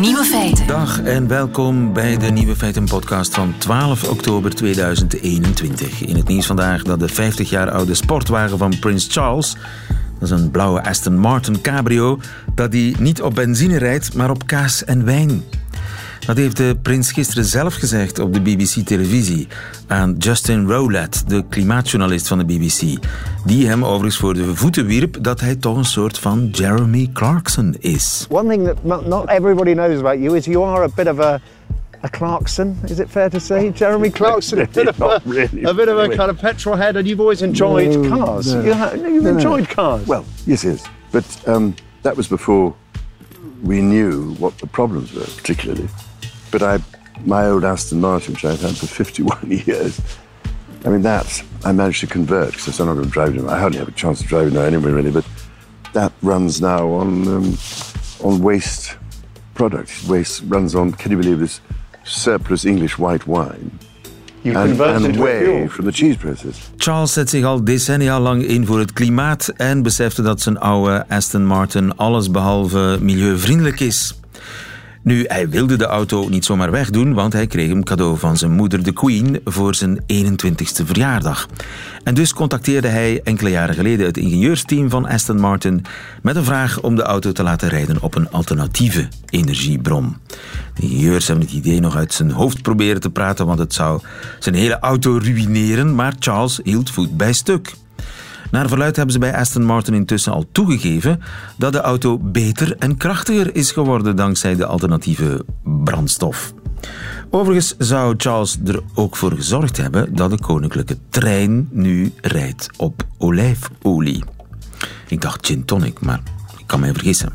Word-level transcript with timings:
Nieuwe 0.00 0.24
feiten. 0.24 0.66
Dag 0.66 1.02
en 1.02 1.28
welkom 1.28 1.92
bij 1.92 2.16
de 2.16 2.26
Nieuwe 2.26 2.56
Feiten 2.56 2.84
podcast 2.84 3.34
van 3.34 3.54
12 3.58 4.08
oktober 4.08 4.54
2021. 4.54 6.02
In 6.02 6.16
het 6.16 6.28
nieuws 6.28 6.46
vandaag 6.46 6.82
dat 6.82 7.00
de 7.00 7.08
50 7.08 7.50
jaar 7.50 7.70
oude 7.70 7.94
sportwagen 7.94 8.58
van 8.58 8.78
Prins 8.78 9.06
Charles, 9.10 9.56
dat 10.18 10.30
is 10.30 10.30
een 10.30 10.50
blauwe 10.50 10.84
Aston 10.84 11.18
Martin 11.18 11.60
Cabrio, 11.60 12.20
dat 12.54 12.70
die 12.70 12.96
niet 13.00 13.22
op 13.22 13.34
benzine 13.34 13.78
rijdt, 13.78 14.14
maar 14.14 14.30
op 14.30 14.46
kaas 14.46 14.84
en 14.84 15.04
wijn. 15.04 15.44
Dat 16.26 16.36
heeft 16.36 16.56
de 16.56 16.76
prins 16.82 17.12
gisteren 17.12 17.44
zelf 17.44 17.74
gezegd 17.74 18.18
op 18.18 18.32
de 18.32 18.40
BBC-televisie 18.40 19.48
aan 19.86 20.14
Justin 20.18 20.68
Rowlatt, 20.70 21.28
de 21.28 21.44
klimaatjournalist 21.48 22.28
van 22.28 22.38
de 22.38 22.44
BBC. 22.44 23.04
Die 23.44 23.66
hem 23.68 23.84
overigens 23.84 24.16
voor 24.16 24.34
de 24.34 24.54
voeten 24.56 24.86
wierp 24.86 25.16
dat 25.20 25.40
hij 25.40 25.56
toch 25.56 25.76
een 25.76 25.84
soort 25.84 26.18
van 26.18 26.48
Jeremy 26.52 27.10
Clarkson 27.12 27.74
is. 27.78 28.26
One 28.30 28.48
thing 28.48 28.66
that 28.66 29.06
not 29.06 29.28
everybody 29.28 29.72
knows 29.72 29.98
about 29.98 30.18
you 30.18 30.36
is 30.36 30.44
you 30.44 30.64
are 30.64 30.84
a 30.84 30.88
bit 30.94 31.08
of 31.08 31.18
a 31.18 31.40
a 32.04 32.08
Clarkson, 32.08 32.78
is 32.84 32.98
it 32.98 33.06
fair 33.10 33.30
to 33.30 33.38
say? 33.38 33.70
Jeremy 33.74 34.10
Clarkson, 34.10 34.58
a 34.62 34.66
bit 34.72 34.88
of 34.88 35.00
a, 35.00 35.20
really, 35.24 35.62
a, 35.64 35.74
bit 35.74 35.88
of 35.88 35.98
a 35.98 36.08
kind 36.08 36.30
of 36.30 36.38
petrol 36.38 36.76
head, 36.76 36.96
and 36.96 37.06
you've 37.06 37.20
always 37.20 37.40
enjoyed 37.42 37.96
No, 37.96 38.08
cars. 38.08 38.54
no. 38.54 38.62
You 38.64 38.74
ha- 38.74 38.92
you've 38.94 39.22
no. 39.24 39.30
enjoyed 39.30 39.68
cars. 39.68 40.06
Well, 40.06 40.24
yes, 40.44 40.62
yes. 40.62 40.82
But 41.10 41.24
um, 41.46 41.74
that 42.02 42.16
was 42.16 42.28
before 42.28 42.74
we 43.62 43.80
knew 43.80 44.34
what 44.38 44.58
the 44.58 44.66
problems 44.66 45.12
were, 45.12 45.26
particularly. 45.36 45.88
But 46.50 46.62
I, 46.62 46.78
my 47.24 47.46
old 47.46 47.64
Aston 47.64 48.00
Martin, 48.00 48.34
which 48.34 48.44
I've 48.44 48.60
had 48.60 48.76
for 48.76 48.86
51 48.86 49.50
years, 49.66 50.00
I 50.84 50.88
mean, 50.88 51.02
that 51.02 51.42
I 51.64 51.72
managed 51.72 52.00
to 52.00 52.06
convert 52.06 52.52
because 52.52 52.78
I'm 52.80 52.86
not 52.86 52.94
going 52.94 53.06
to 53.06 53.12
drive 53.12 53.34
it. 53.36 53.44
I 53.44 53.58
hardly 53.58 53.78
have 53.78 53.88
a 53.88 53.92
chance 53.92 54.20
to 54.22 54.26
drive 54.26 54.46
it 54.48 54.52
now 54.52 54.62
anyway, 54.62 54.90
really. 54.92 55.10
But 55.10 55.24
that 55.92 56.12
runs 56.22 56.60
now 56.60 56.88
on 56.88 57.26
um, 57.28 57.56
on 58.22 58.40
waste 58.42 58.96
products. 59.54 60.06
Waste 60.08 60.42
runs 60.48 60.74
on, 60.74 60.92
can 60.92 61.10
you 61.10 61.16
believe 61.18 61.38
this, 61.38 61.60
surplus 62.04 62.64
English 62.64 62.98
white 62.98 63.26
wine. 63.26 63.70
you 64.42 64.54
And, 64.54 64.68
converted 64.68 65.04
and 65.04 65.14
to 65.14 65.20
whey 65.22 65.44
fuel. 65.44 65.68
from 65.68 65.84
the 65.86 65.92
cheese 65.92 66.16
presses. 66.16 66.56
Charles 66.76 67.12
zet 67.12 67.30
zich 67.30 67.44
al 67.44 67.64
decennia 67.64 68.20
lang 68.20 68.42
in 68.42 68.66
voor 68.66 68.78
het 68.78 68.92
klimaat 68.92 69.48
en 69.56 69.82
besefte 69.82 70.22
dat 70.22 70.40
zijn 70.40 70.58
oude 70.58 71.04
Aston 71.08 71.46
Martin 71.46 71.96
allesbehalve 71.96 72.98
milieuvriendelijk 73.00 73.80
is. 73.80 74.14
Nu, 75.06 75.24
hij 75.26 75.48
wilde 75.48 75.76
de 75.76 75.86
auto 75.86 76.28
niet 76.28 76.44
zomaar 76.44 76.70
wegdoen, 76.70 77.14
want 77.14 77.32
hij 77.32 77.46
kreeg 77.46 77.68
hem 77.68 77.84
cadeau 77.84 78.18
van 78.18 78.36
zijn 78.36 78.50
moeder, 78.50 78.82
de 78.82 78.92
Queen, 78.92 79.40
voor 79.44 79.74
zijn 79.74 80.00
21ste 80.00 80.84
verjaardag. 80.84 81.48
En 82.04 82.14
dus 82.14 82.32
contacteerde 82.32 82.88
hij 82.88 83.20
enkele 83.24 83.50
jaren 83.50 83.74
geleden 83.74 84.06
het 84.06 84.16
ingenieursteam 84.16 84.90
van 84.90 85.06
Aston 85.06 85.40
Martin 85.40 85.84
met 86.22 86.36
een 86.36 86.44
vraag 86.44 86.80
om 86.80 86.96
de 86.96 87.02
auto 87.02 87.32
te 87.32 87.42
laten 87.42 87.68
rijden 87.68 88.02
op 88.02 88.14
een 88.14 88.30
alternatieve 88.30 89.08
energiebron. 89.30 90.16
De 90.74 90.82
ingenieurs 90.82 91.26
hebben 91.26 91.46
het 91.46 91.54
idee 91.54 91.80
nog 91.80 91.96
uit 91.96 92.12
zijn 92.12 92.30
hoofd 92.30 92.62
proberen 92.62 93.00
te 93.00 93.10
praten, 93.10 93.46
want 93.46 93.58
het 93.58 93.74
zou 93.74 94.00
zijn 94.38 94.54
hele 94.54 94.78
auto 94.78 95.18
ruïneren, 95.18 95.94
maar 95.94 96.14
Charles 96.18 96.60
hield 96.62 96.90
voet 96.90 97.16
bij 97.16 97.32
stuk. 97.32 97.74
Naar 98.50 98.68
verluid 98.68 98.96
hebben 98.96 99.14
ze 99.14 99.20
bij 99.20 99.36
Aston 99.36 99.64
Martin 99.64 99.94
intussen 99.94 100.32
al 100.32 100.46
toegegeven 100.52 101.22
dat 101.56 101.72
de 101.72 101.80
auto 101.80 102.18
beter 102.18 102.76
en 102.78 102.96
krachtiger 102.96 103.54
is 103.54 103.72
geworden 103.72 104.16
dankzij 104.16 104.56
de 104.56 104.66
alternatieve 104.66 105.44
brandstof. 105.62 106.52
Overigens 107.30 107.74
zou 107.78 108.14
Charles 108.16 108.58
er 108.64 108.82
ook 108.94 109.16
voor 109.16 109.32
gezorgd 109.32 109.76
hebben 109.76 110.14
dat 110.14 110.30
de 110.30 110.40
koninklijke 110.40 110.96
trein 111.08 111.68
nu 111.70 112.12
rijdt 112.20 112.68
op 112.76 113.02
olijfolie. 113.18 114.24
Ik 115.08 115.20
dacht 115.20 115.46
gin 115.46 115.64
tonic, 115.64 116.00
maar 116.00 116.20
ik 116.58 116.66
kan 116.66 116.80
mij 116.80 116.92
vergissen. 116.92 117.32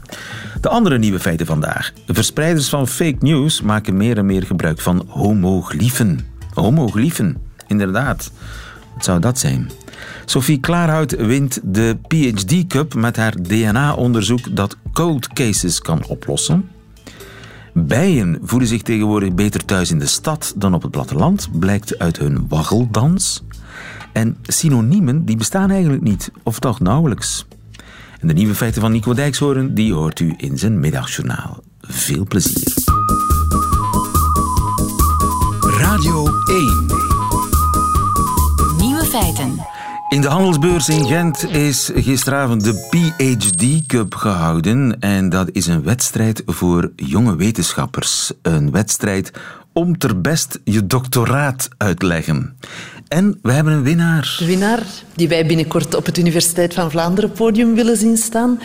De 0.62 0.70
andere 0.70 0.98
nieuwe 0.98 1.20
feiten 1.20 1.46
vandaag. 1.46 1.92
Verspreiders 2.08 2.70
van 2.70 2.88
fake 2.88 3.18
news 3.20 3.62
maken 3.62 3.98
meer 3.98 4.18
en 4.18 4.26
meer 4.26 4.44
gebruik 4.44 4.80
van 4.80 5.06
homogliefen. 5.08 6.20
Homogliefen, 6.54 7.38
inderdaad. 7.68 8.32
Wat 8.94 9.04
zou 9.04 9.20
dat 9.20 9.40
zijn? 9.40 9.70
Sophie 10.26 10.60
Klaarhout 10.60 11.16
wint 11.16 11.60
de 11.64 11.98
PhD 12.08 12.68
Cup 12.68 12.94
met 12.94 13.16
haar 13.16 13.36
DNA-onderzoek 13.42 14.56
dat 14.56 14.78
cold 14.94 15.28
cases 15.28 15.80
kan 15.80 16.06
oplossen. 16.06 16.70
Bijen 17.74 18.40
voelen 18.44 18.68
zich 18.68 18.82
tegenwoordig 18.82 19.34
beter 19.34 19.66
thuis 19.66 19.92
in 19.92 20.00
de 20.00 20.06
stad 20.06 20.54
dan 20.58 20.74
op 20.74 20.82
het 20.82 20.92
platteland, 20.92 21.50
blijkt 21.60 22.00
uit 22.00 22.18
hun 22.18 22.46
waggeldans. 22.48 23.44
En 24.12 24.38
synoniemen 24.42 25.26
die 25.26 25.38
bestaan 25.38 25.70
eigenlijk 25.70 26.04
niet, 26.04 26.32
of 26.44 26.60
toch 26.60 26.80
nauwelijks. 26.80 27.46
En 28.20 28.28
de 28.28 28.34
nieuwe 28.34 28.56
feiten 28.56 28.82
van 28.82 28.92
Nico 28.92 29.14
Dijkshoorn, 29.14 29.74
die 29.74 29.94
hoort 29.94 30.20
u 30.20 30.34
in 30.38 30.58
zijn 30.58 30.80
middagjournaal. 30.80 31.64
Veel 31.82 32.26
plezier. 32.26 32.74
Radio 35.80 36.28
1. 36.46 37.11
Feiten. 39.12 39.66
In 40.10 40.22
de 40.22 40.28
handelsbeurs 40.28 40.90
in 40.90 41.06
Gent 41.06 41.50
is 41.50 41.90
gisteravond 41.94 42.64
de 42.64 42.88
PhD 42.90 43.86
Cup 43.88 44.16
gehouden. 44.16 45.00
En 45.00 45.30
dat 45.30 45.50
is 45.52 45.68
een 45.68 45.84
wedstrijd 45.84 46.44
voor 46.46 46.92
jonge 46.96 47.36
wetenschappers. 47.36 48.32
Een 48.42 48.72
wedstrijd 48.72 49.32
om 49.74 49.98
ter 49.98 50.22
best 50.22 50.60
je 50.64 50.88
doctoraat 50.88 51.70
uitleggen. 51.78 52.58
En 53.08 53.40
we 53.42 53.52
hebben 53.52 53.74
een 53.74 53.84
winnaar. 53.84 54.36
De 54.40 54.46
winnaar, 54.46 54.84
die 55.16 55.28
wij 55.28 55.46
binnenkort 55.46 55.96
op 55.96 56.06
het 56.06 56.18
Universiteit 56.18 56.74
van 56.74 56.92
Vlaanderen 56.92 57.32
podium 57.32 57.76
willen 57.76 57.98
zien 57.98 58.18
staan, 58.18 58.60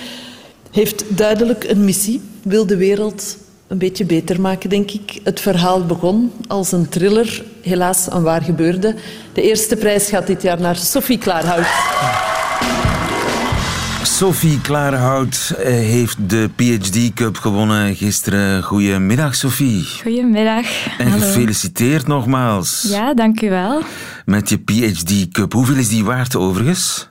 heeft 0.71 1.05
duidelijk 1.09 1.65
een 1.65 1.85
missie. 1.85 2.21
Wil 2.43 2.67
de 2.67 2.77
wereld 2.77 3.37
een 3.69 3.79
beetje 3.79 4.05
beter 4.05 4.41
maken, 4.41 4.71
denk 4.71 4.91
ik. 4.91 5.21
Het 5.25 5.41
verhaal 5.41 5.87
begon 5.87 6.33
als 6.49 6.73
een 6.73 6.89
thriller, 6.89 7.45
helaas 7.63 8.07
een 8.13 8.23
waar 8.23 8.43
gebeurde. 8.43 8.95
De 9.33 9.43
eerste 9.43 9.77
prijs 9.77 10.09
gaat 10.09 10.27
dit 10.27 10.43
jaar 10.43 10.61
naar 10.61 10.77
Sophie 10.77 11.19
Klaarhout. 11.19 11.67
Sophie 14.03 14.61
Klaarhout 14.61 15.53
eh, 15.59 15.65
heeft 15.73 16.17
de 16.31 16.51
PhD 16.57 17.15
Cup 17.15 17.37
gewonnen 17.37 17.95
gisteren. 17.97 18.63
Goedemiddag, 18.63 19.35
Sophie. 19.35 19.87
Goedemiddag. 20.03 20.65
En 20.99 21.09
Hallo. 21.09 21.25
gefeliciteerd 21.25 22.07
nogmaals 22.07 22.87
Ja, 22.89 23.15
dank 23.15 23.41
u 23.41 23.51
wel. 23.51 23.83
met 24.25 24.49
je 24.49 24.59
PhD 24.59 25.29
Cup. 25.33 25.53
Hoeveel 25.53 25.77
is 25.77 25.89
die 25.89 26.05
waard 26.05 26.37
overigens? 26.37 27.09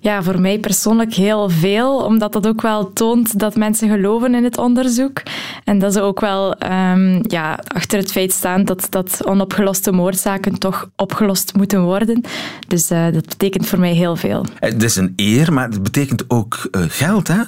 Ja, 0.00 0.22
voor 0.22 0.40
mij 0.40 0.58
persoonlijk 0.58 1.14
heel 1.14 1.48
veel, 1.48 1.96
omdat 1.96 2.32
dat 2.32 2.46
ook 2.46 2.62
wel 2.62 2.92
toont 2.92 3.38
dat 3.38 3.56
mensen 3.56 3.88
geloven 3.88 4.34
in 4.34 4.44
het 4.44 4.58
onderzoek. 4.58 5.22
En 5.64 5.78
dat 5.78 5.92
ze 5.92 6.00
ook 6.00 6.20
wel 6.20 6.54
ehm, 6.54 7.18
ja, 7.22 7.58
achter 7.66 7.98
het 7.98 8.12
feit 8.12 8.32
staan 8.32 8.64
dat, 8.64 8.86
dat 8.90 9.20
onopgeloste 9.26 9.92
moordzaken 9.92 10.58
toch 10.58 10.90
opgelost 10.96 11.54
moeten 11.56 11.82
worden. 11.82 12.24
Dus 12.68 12.90
eh, 12.90 13.04
dat 13.12 13.28
betekent 13.28 13.66
voor 13.66 13.78
mij 13.78 13.92
heel 13.92 14.16
veel. 14.16 14.44
Eh, 14.58 14.70
Het 14.72 14.82
is 14.82 14.96
een 14.96 15.12
eer, 15.16 15.52
maar 15.52 15.68
het 15.68 15.82
betekent 15.82 16.24
ook 16.28 16.68
eh, 16.70 16.82
geld, 16.88 17.28
hè? 17.28 17.40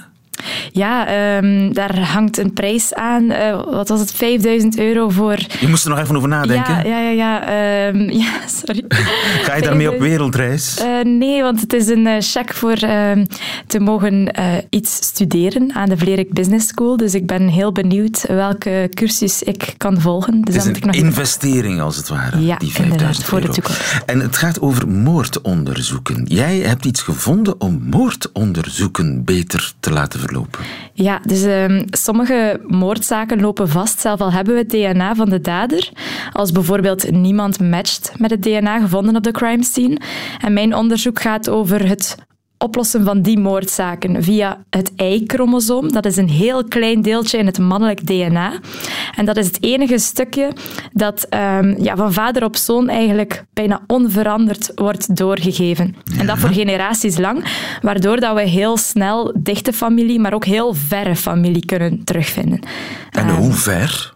Ja, 0.73 1.07
ehm, 1.07 1.73
daar 1.73 1.99
hangt 1.99 2.39
een 2.39 2.53
prijs 2.53 2.95
aan. 2.95 3.31
Eh, 3.31 3.65
wat 3.65 3.89
was 3.89 4.01
het? 4.01 4.13
5000 4.13 4.79
euro 4.79 5.09
voor... 5.09 5.39
Je 5.61 5.69
moest 5.69 5.85
er 5.85 5.91
nog 5.91 5.99
even 5.99 6.17
over 6.17 6.29
nadenken. 6.29 6.75
Ja, 6.75 6.83
ja, 6.83 6.99
ja. 6.99 7.11
Ja, 7.11 7.47
ehm, 7.47 8.11
ja 8.25 8.33
sorry. 8.47 8.85
Ga 9.47 9.55
je 9.55 9.63
daarmee 9.63 9.93
op 9.93 9.99
wereldreis? 9.99 10.79
Eh, 10.79 11.05
nee, 11.05 11.43
want 11.43 11.61
het 11.61 11.73
is 11.73 11.89
een 11.89 12.07
eh, 12.07 12.17
cheque 12.21 12.55
voor 12.55 12.73
ehm, 12.73 13.25
te 13.67 13.81
mogen 13.81 14.31
iets 14.71 14.97
studeren 14.97 15.73
aan 15.75 15.89
de 15.89 15.97
Vlerik 15.97 16.33
Business 16.33 16.69
School. 16.69 16.97
Dus 16.97 17.15
ik 17.15 17.27
ben 17.27 17.49
heel 17.49 17.73
benieuwd 17.73 18.27
welke 18.27 18.89
cursus 18.95 19.43
ik 19.43 19.75
kan 19.77 20.01
volgen. 20.01 20.43
Dus 20.43 20.55
Het 20.55 20.65
is 20.65 20.83
een 20.83 20.87
nog 20.87 20.95
investering, 20.95 21.81
als 21.81 21.97
het 21.97 22.09
ware, 22.09 22.45
Ja, 22.45 22.57
die 22.57 22.69
inderdaad, 22.69 23.17
5000 23.17 23.25
voor 23.25 23.41
de 23.41 23.49
toekomst. 23.49 24.03
En 24.07 24.21
het 24.21 24.37
gaat 24.37 24.61
over 24.61 24.89
moordonderzoeken. 24.89 26.25
Jij 26.25 26.59
hebt 26.59 26.85
iets 26.85 27.03
gevonden 27.03 27.61
om 27.61 27.83
moordonderzoeken 27.91 29.25
beter 29.25 29.73
te 29.81 29.91
laten 29.91 30.21
Ja, 30.93 31.21
dus 31.27 31.43
ehm, 31.43 31.83
sommige 31.91 32.61
moordzaken 32.67 33.41
lopen 33.41 33.69
vast, 33.69 34.01
zelf 34.01 34.21
al 34.21 34.33
hebben 34.33 34.55
we 34.55 34.61
het 34.61 34.71
DNA 34.71 35.15
van 35.15 35.29
de 35.29 35.41
dader. 35.41 35.89
Als 36.33 36.53
bijvoorbeeld 36.53 37.11
niemand 37.11 37.61
matcht 37.61 38.13
met 38.19 38.31
het 38.31 38.43
DNA 38.43 38.81
gevonden 38.81 39.17
op 39.17 39.23
de 39.23 39.31
crime 39.31 39.65
scene. 39.65 40.01
En 40.41 40.53
mijn 40.53 40.75
onderzoek 40.75 41.21
gaat 41.21 41.49
over 41.49 41.89
het 41.89 42.17
oplossen 42.63 43.05
van 43.05 43.23
die 43.23 43.39
moordzaken 43.39 44.23
via 44.23 44.65
het 44.71 44.93
Y-chromosoom. 44.97 45.93
Dat 45.93 46.05
is 46.05 46.17
een 46.17 46.29
heel 46.29 46.65
klein 46.65 47.03
deeltje 47.03 47.39
in 47.39 47.47
het 47.47 47.59
mannelijk 47.59 48.07
DNA. 48.07 48.53
En 49.17 49.25
dat 49.25 49.37
is 49.37 49.47
het 49.47 49.63
enige 49.63 49.99
stukje 49.99 50.53
dat 50.93 51.27
ehm, 51.29 51.83
ja, 51.83 51.97
van 51.97 52.13
vader 52.13 52.45
op 52.45 52.57
zoon 52.57 52.89
eigenlijk 52.89 53.45
bijna 53.53 53.81
onveranderd 53.87 54.73
wordt 54.75 55.17
doorgegeven. 55.17 55.97
En 56.19 56.27
dat 56.27 56.39
voor 56.39 56.51
generaties 56.51 57.19
lang, 57.19 57.45
waardoor 57.83 58.21
dat 58.21 58.35
we 58.35 58.43
heel 58.43 58.77
snel 58.77 59.35
dichte 59.39 59.73
familie, 59.73 60.21
maar 60.21 60.35
ook 60.35 60.45
heel 60.45 60.75
verre 60.75 61.17
familie 61.17 61.65
kunnen 61.65 62.05
terugvinden. 62.05 62.61
En 63.11 63.29
Ehm, 63.29 63.37
hoe 63.37 63.53
ver? 63.53 64.15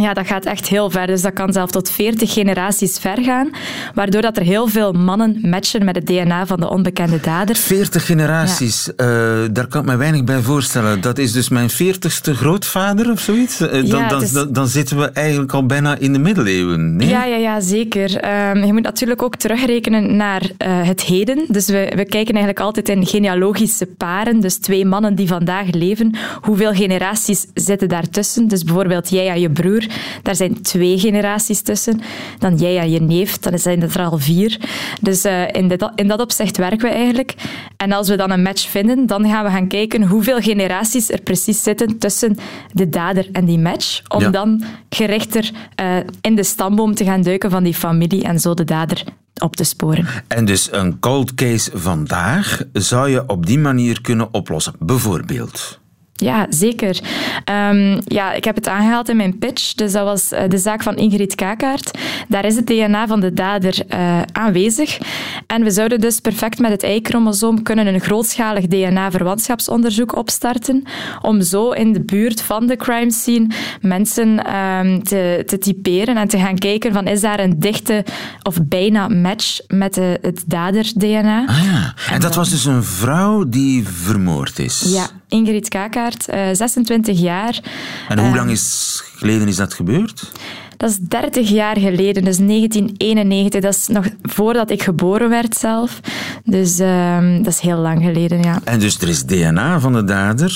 Ja, 0.00 0.12
dat 0.14 0.26
gaat 0.26 0.44
echt 0.44 0.68
heel 0.68 0.90
ver. 0.90 1.06
Dus 1.06 1.22
dat 1.22 1.32
kan 1.32 1.52
zelfs 1.52 1.72
tot 1.72 1.90
40 1.90 2.32
generaties 2.32 2.98
ver 2.98 3.22
gaan. 3.22 3.50
Waardoor 3.94 4.22
dat 4.22 4.36
er 4.36 4.42
heel 4.42 4.66
veel 4.68 4.92
mannen 4.92 5.38
matchen 5.42 5.84
met 5.84 5.94
het 5.96 6.06
DNA 6.06 6.46
van 6.46 6.60
de 6.60 6.68
onbekende 6.70 7.20
dader. 7.20 7.56
40 7.56 8.06
generaties, 8.06 8.94
eh, 8.94 9.06
daar 9.52 9.66
kan 9.66 9.80
ik 9.80 9.86
me 9.86 9.96
weinig 9.96 10.24
bij 10.24 10.40
voorstellen. 10.40 11.00
Dat 11.00 11.18
is 11.18 11.32
dus 11.32 11.48
mijn 11.48 11.70
40ste 11.70 12.34
grootvader 12.34 13.10
of 13.10 13.20
zoiets? 13.20 13.60
Eh, 13.60 13.70
dan, 13.70 13.84
Ja, 13.86 14.08
dan, 14.08 14.18
het 14.18 14.22
is- 14.22 14.32
dan, 14.32 14.52
dan 14.52 14.68
zitten 14.68 14.98
we 14.98 15.04
eigenlijk 15.10 15.52
al 15.52 15.66
bijna 15.66 15.96
in 15.98 16.12
de 16.12 16.18
middeleeuwen. 16.18 16.96
Nee? 16.96 17.08
Ja, 17.08 17.24
ja, 17.24 17.36
ja 17.36 17.60
zeker. 17.60 18.16
Ehm, 18.16 18.64
je 18.64 18.72
moet 18.72 18.82
natuurlijk 18.82 19.22
ook 19.22 19.36
terugrekenen 19.36 20.16
naar 20.16 20.42
eh, 20.58 20.82
het 20.86 21.00
heden. 21.02 21.44
Dus 21.48 21.66
we, 21.66 21.92
we 21.96 22.04
kijken 22.04 22.34
eigenlijk 22.34 22.60
altijd 22.60 22.88
in 22.88 23.06
genealogische 23.06 23.86
paren. 23.86 24.40
Dus 24.40 24.56
twee 24.58 24.84
mannen 24.84 25.14
die 25.14 25.26
vandaag 25.28 25.70
leven. 25.70 26.14
Hoeveel 26.40 26.72
generaties 26.72 27.46
zitten 27.54 27.88
daartussen? 27.88 28.48
Dus 28.48 28.62
bijvoorbeeld 28.64 29.10
jij 29.10 29.28
en 29.28 29.40
je 29.40 29.50
broer, 29.50 29.85
daar 30.22 30.36
zijn 30.36 30.62
twee 30.62 30.98
generaties 30.98 31.60
tussen. 31.60 32.00
Dan 32.38 32.56
jij 32.56 32.78
en 32.78 32.90
je 32.90 33.00
neef, 33.00 33.38
dan 33.38 33.58
zijn 33.58 33.80
het 33.80 33.94
er 33.94 34.04
al 34.04 34.18
vier. 34.18 34.60
Dus 35.00 35.24
eh, 35.24 35.42
in, 35.52 35.68
dit, 35.68 35.90
in 35.94 36.08
dat 36.08 36.20
opzicht 36.20 36.56
werken 36.56 36.88
we 36.88 36.94
eigenlijk. 36.94 37.34
En 37.76 37.92
als 37.92 38.08
we 38.08 38.16
dan 38.16 38.30
een 38.30 38.42
match 38.42 38.68
vinden, 38.68 39.06
dan 39.06 39.28
gaan 39.28 39.44
we 39.44 39.50
gaan 39.50 39.68
kijken 39.68 40.02
hoeveel 40.02 40.40
generaties 40.40 41.10
er 41.10 41.20
precies 41.20 41.62
zitten 41.62 41.98
tussen 41.98 42.36
de 42.72 42.88
dader 42.88 43.28
en 43.32 43.44
die 43.44 43.58
match. 43.58 44.00
Om 44.08 44.20
Ja. 44.20 44.30
dan 44.30 44.64
gerichter 44.90 45.50
eh, 45.74 45.96
in 46.20 46.34
de 46.34 46.42
stamboom 46.42 46.94
te 46.94 47.04
gaan 47.04 47.22
duiken 47.22 47.50
van 47.50 47.62
die 47.64 47.74
familie 47.74 48.22
en 48.22 48.40
zo 48.40 48.54
de 48.54 48.64
dader 48.64 49.04
op 49.42 49.56
te 49.56 49.64
sporen. 49.64 50.06
En 50.28 50.44
dus 50.44 50.72
een 50.72 50.98
cold 50.98 51.34
case 51.34 51.70
vandaag 51.74 52.62
zou 52.72 53.10
je 53.10 53.28
op 53.28 53.46
die 53.46 53.58
manier 53.58 54.00
kunnen 54.00 54.28
oplossen. 54.34 54.72
Bijvoorbeeld. 54.78 55.78
Ja, 56.16 56.46
zeker. 56.50 57.00
Ehm, 57.44 58.00
ja, 58.04 58.32
ik 58.32 58.44
heb 58.44 58.54
het 58.54 58.68
aangehaald 58.68 59.08
in 59.08 59.16
mijn 59.16 59.38
pitch. 59.38 59.74
Dus 59.74 59.92
dat 59.92 60.04
was 60.04 60.32
eh, 60.32 60.48
de 60.48 60.58
zaak 60.58 60.82
van 60.82 60.96
Ingrid 60.96 61.34
Kakaert. 61.34 61.98
Daar 62.28 62.44
is 62.44 62.56
het 62.56 62.66
DNA 62.66 63.06
van 63.06 63.20
de 63.20 63.32
dader 63.32 63.82
eh, 63.88 64.22
aanwezig. 64.32 64.98
En 65.46 65.62
we 65.62 65.70
zouden 65.70 66.00
dus 66.00 66.20
perfect 66.20 66.58
met 66.58 66.70
het 66.70 66.82
Y-chromosoom 66.82 67.62
kunnen 67.62 67.86
een 67.86 68.00
grootschalig 68.00 68.66
DNA-verwantschapsonderzoek 68.66 70.16
opstarten. 70.16 70.82
Om 71.22 71.42
zo 71.42 71.70
in 71.70 71.92
de 71.92 72.00
buurt 72.00 72.42
van 72.42 72.66
de 72.66 72.76
crime 72.76 73.12
scene 73.12 73.46
mensen 73.80 74.44
ehm, 74.44 75.00
te, 75.02 75.42
te 75.46 75.58
typeren 75.58 76.16
en 76.16 76.28
te 76.28 76.38
gaan 76.38 76.58
kijken 76.58 76.92
van 76.92 77.06
is 77.06 77.20
daar 77.20 77.40
een 77.40 77.60
dichte 77.60 78.04
of 78.42 78.58
bijna 78.62 79.08
match 79.08 79.58
met 79.68 79.94
de, 79.94 80.18
het 80.22 80.44
dader-DNA. 80.46 81.44
Ah 81.46 81.64
ja. 81.64 81.94
En 82.10 82.20
dat 82.20 82.34
was 82.34 82.50
dus 82.50 82.64
een 82.64 82.84
vrouw 82.84 83.48
die 83.48 83.88
vermoord 83.88 84.58
is. 84.58 84.84
Ja, 84.86 85.06
Ingrid 85.28 85.68
Kakaert, 85.68 86.28
eh 86.28 86.40
26 86.52 87.20
jaar. 87.20 87.60
En 88.08 88.18
hoe 88.18 88.28
Eh, 88.28 88.34
lang 88.34 88.50
is 88.50 89.02
geleden 89.16 89.48
is 89.48 89.56
dat 89.56 89.74
gebeurd? 89.74 90.32
Dat 90.76 90.90
is 90.90 90.96
30 90.98 91.48
jaar 91.48 91.78
geleden, 91.78 92.24
dus 92.24 92.38
1991. 92.38 93.60
Dat 93.60 93.74
is 93.74 93.86
nog 93.86 94.06
voordat 94.22 94.70
ik 94.70 94.82
geboren 94.82 95.28
werd 95.28 95.56
zelf. 95.56 96.00
Dus 96.44 96.78
ehm, 96.78 97.42
dat 97.42 97.52
is 97.52 97.60
heel 97.60 97.78
lang 97.78 98.02
geleden, 98.04 98.42
ja. 98.42 98.60
En 98.64 98.78
dus 98.78 98.98
er 99.00 99.08
is 99.08 99.24
DNA 99.24 99.80
van 99.80 99.92
de 99.92 100.04
dader. 100.04 100.52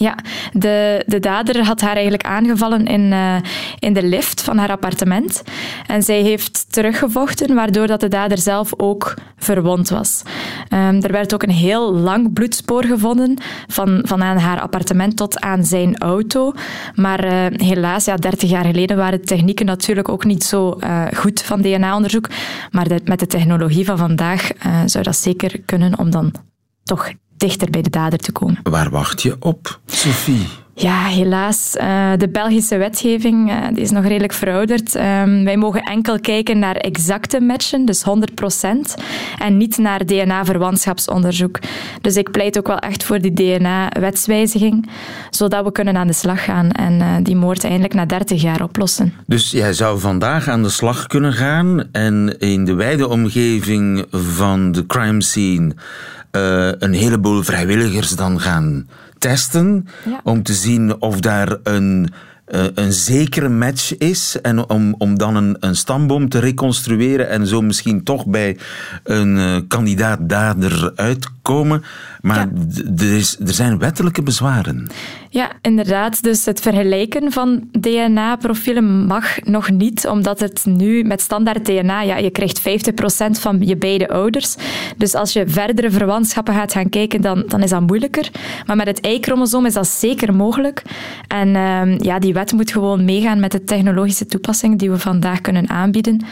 Ja, 0.00 0.14
de, 0.52 1.02
de 1.06 1.20
dader 1.20 1.64
had 1.64 1.80
haar 1.80 1.92
eigenlijk 1.92 2.24
aangevallen 2.24 2.86
in, 2.86 3.12
eh, 3.12 3.36
in 3.78 3.92
de 3.92 4.02
lift 4.02 4.42
van 4.42 4.58
haar 4.58 4.70
appartement. 4.70 5.42
En 5.86 6.02
zij 6.02 6.20
heeft 6.20 6.72
teruggevochten, 6.72 7.54
waardoor 7.54 7.86
dat 7.86 8.00
de 8.00 8.08
dader 8.08 8.38
zelf 8.38 8.72
ook 8.76 9.14
verwond 9.36 9.88
was. 9.88 10.22
Ehm, 10.68 11.00
er 11.00 11.12
werd 11.12 11.34
ook 11.34 11.42
een 11.42 11.50
heel 11.50 11.94
lang 11.94 12.32
bloedspoor 12.32 12.84
gevonden, 12.84 13.36
van, 13.66 14.00
van 14.06 14.22
aan 14.22 14.36
haar 14.36 14.60
appartement 14.60 15.16
tot 15.16 15.40
aan 15.40 15.64
zijn 15.64 15.98
auto. 15.98 16.52
Maar 16.94 17.24
eh, 17.24 17.66
helaas, 17.66 18.04
ja, 18.04 18.16
30 18.16 18.50
jaar 18.50 18.64
geleden 18.64 18.96
waren 18.96 19.20
de 19.20 19.26
technieken 19.26 19.66
natuurlijk 19.66 20.08
ook 20.08 20.24
niet 20.24 20.44
zo 20.44 20.70
eh, 20.70 21.06
goed 21.14 21.42
van 21.42 21.62
DNA-onderzoek. 21.62 22.28
Maar 22.70 22.86
met 23.04 23.18
de 23.18 23.26
technologie 23.26 23.84
van 23.84 23.98
vandaag 23.98 24.50
zou 24.84 25.04
dat 25.04 25.16
zeker 25.16 25.60
kunnen 25.60 25.98
om 25.98 26.10
dan 26.10 26.32
toch 26.84 27.12
dichter 27.40 27.70
bij 27.70 27.82
de 27.82 27.90
dader 27.90 28.18
te 28.18 28.32
komen. 28.32 28.58
Waar 28.62 28.90
wacht 28.90 29.22
je 29.22 29.36
op, 29.38 29.80
Sophie? 29.86 30.46
Ja, 30.74 31.04
helaas. 31.04 31.76
eh, 31.76 32.10
de 32.16 32.28
Belgische 32.28 32.76
wetgeving 32.76 33.50
eh, 33.50 33.56
die 33.72 33.82
is 33.82 33.90
nog 33.90 34.04
redelijk 34.04 34.32
verouderd. 34.32 34.94
Ehm, 34.94 35.44
wij 35.44 35.56
mogen 35.56 35.82
enkel 35.82 36.20
kijken 36.20 36.58
naar 36.58 36.76
exacte 36.76 37.40
matchen, 37.40 37.84
dus 37.84 38.02
100%, 38.02 38.94
en 39.38 39.56
niet 39.56 39.78
naar 39.78 40.06
DNA-verwantschapsonderzoek. 40.06 41.58
Dus 42.00 42.16
ik 42.16 42.30
pleit 42.30 42.58
ook 42.58 42.66
wel 42.66 42.78
echt 42.78 43.04
voor 43.04 43.18
die 43.18 43.32
DNA-wetswijziging, 43.32 44.90
zodat 45.30 45.64
we 45.64 45.72
kunnen 45.72 45.96
aan 45.96 46.06
de 46.06 46.12
slag 46.12 46.44
gaan 46.44 46.70
en 46.70 47.00
eh, 47.00 47.14
die 47.22 47.36
moord 47.36 47.64
eindelijk 47.64 47.94
na 47.94 48.04
30 48.06 48.42
jaar 48.42 48.62
oplossen. 48.62 49.12
Dus 49.26 49.50
jij 49.50 49.72
zou 49.72 49.98
vandaag 50.00 50.48
aan 50.48 50.62
de 50.62 50.68
slag 50.68 51.06
kunnen 51.06 51.32
gaan 51.32 51.84
en 51.92 52.38
in 52.38 52.64
de 52.64 52.74
wijde 52.74 53.08
omgeving 53.08 54.06
van 54.10 54.72
de 54.72 54.86
crime 54.86 55.22
scene 55.22 55.74
eh, 56.30 56.70
een 56.78 56.92
heleboel 56.92 57.42
vrijwilligers 57.42 58.10
dan 58.10 58.40
gaan 58.40 58.88
testen 59.18 59.86
Ja. 60.04 60.20
om 60.24 60.42
te 60.42 60.54
zien 60.54 61.00
of 61.00 61.20
daar 61.20 61.56
een, 61.62 62.12
eh, 62.50 62.64
een 62.74 62.92
zekere 62.92 63.48
match 63.48 63.96
is 63.98 64.40
en 64.42 64.68
om, 64.68 64.94
om 64.98 65.18
dan 65.18 65.36
een, 65.36 65.56
een 65.60 65.76
stamboom 65.76 66.28
te 66.28 66.38
reconstrueren 66.38 67.28
en 67.28 67.46
zo 67.46 67.60
misschien 67.62 68.02
toch 68.02 68.26
bij 68.26 68.56
een 69.04 69.38
eh, 69.38 69.56
kandidaat 69.68 70.18
dader 70.28 70.92
uitkomen. 70.96 71.82
Maar 72.20 72.36
Ja. 72.36 72.48
er, 72.96 73.16
is, 73.16 73.38
er 73.46 73.52
zijn 73.52 73.78
wettelijke 73.78 74.22
bezwaren. 74.22 74.86
Ja, 75.30 75.50
inderdaad. 75.62 76.22
Dus 76.22 76.44
het 76.44 76.60
vergelijken 76.60 77.32
van 77.32 77.68
DNA-profielen 77.80 79.06
mag 79.06 79.40
nog 79.44 79.70
niet, 79.70 80.06
omdat 80.06 80.40
het 80.40 80.64
nu 80.64 81.02
met 81.04 81.20
standaard 81.20 81.64
DNA, 81.64 82.02
ja, 82.02 82.16
je 82.16 82.30
krijgt 82.30 82.60
50% 82.60 82.62
van 83.40 83.58
je 83.60 83.76
beide 83.76 84.08
ouders. 84.08 84.54
Dus 84.96 85.14
als 85.14 85.32
je 85.32 85.44
verdere 85.48 85.90
verwantschappen 85.90 86.54
gaat 86.54 86.72
gaan 86.72 86.88
kijken, 86.88 87.20
dan, 87.20 87.44
dan 87.46 87.62
is 87.62 87.70
dat 87.70 87.80
moeilijker. 87.86 88.30
Maar 88.66 88.76
met 88.76 88.86
het 88.86 89.06
Y-chromosoom 89.06 89.66
is 89.66 89.74
dat 89.74 89.88
zeker 89.88 90.34
mogelijk. 90.34 90.82
En 91.28 91.56
ehm, 91.56 91.98
ja, 92.02 92.18
die 92.18 92.34
wet 92.40 92.52
moet 92.52 92.72
gewoon 92.72 93.04
meegaan 93.04 93.40
met 93.40 93.52
de 93.52 93.64
technologische 93.64 94.26
toepassingen 94.26 94.78
die 94.78 94.90
we 94.90 94.98
vandaag 94.98 95.40
kunnen 95.40 95.68
aanbieden. 95.68 96.24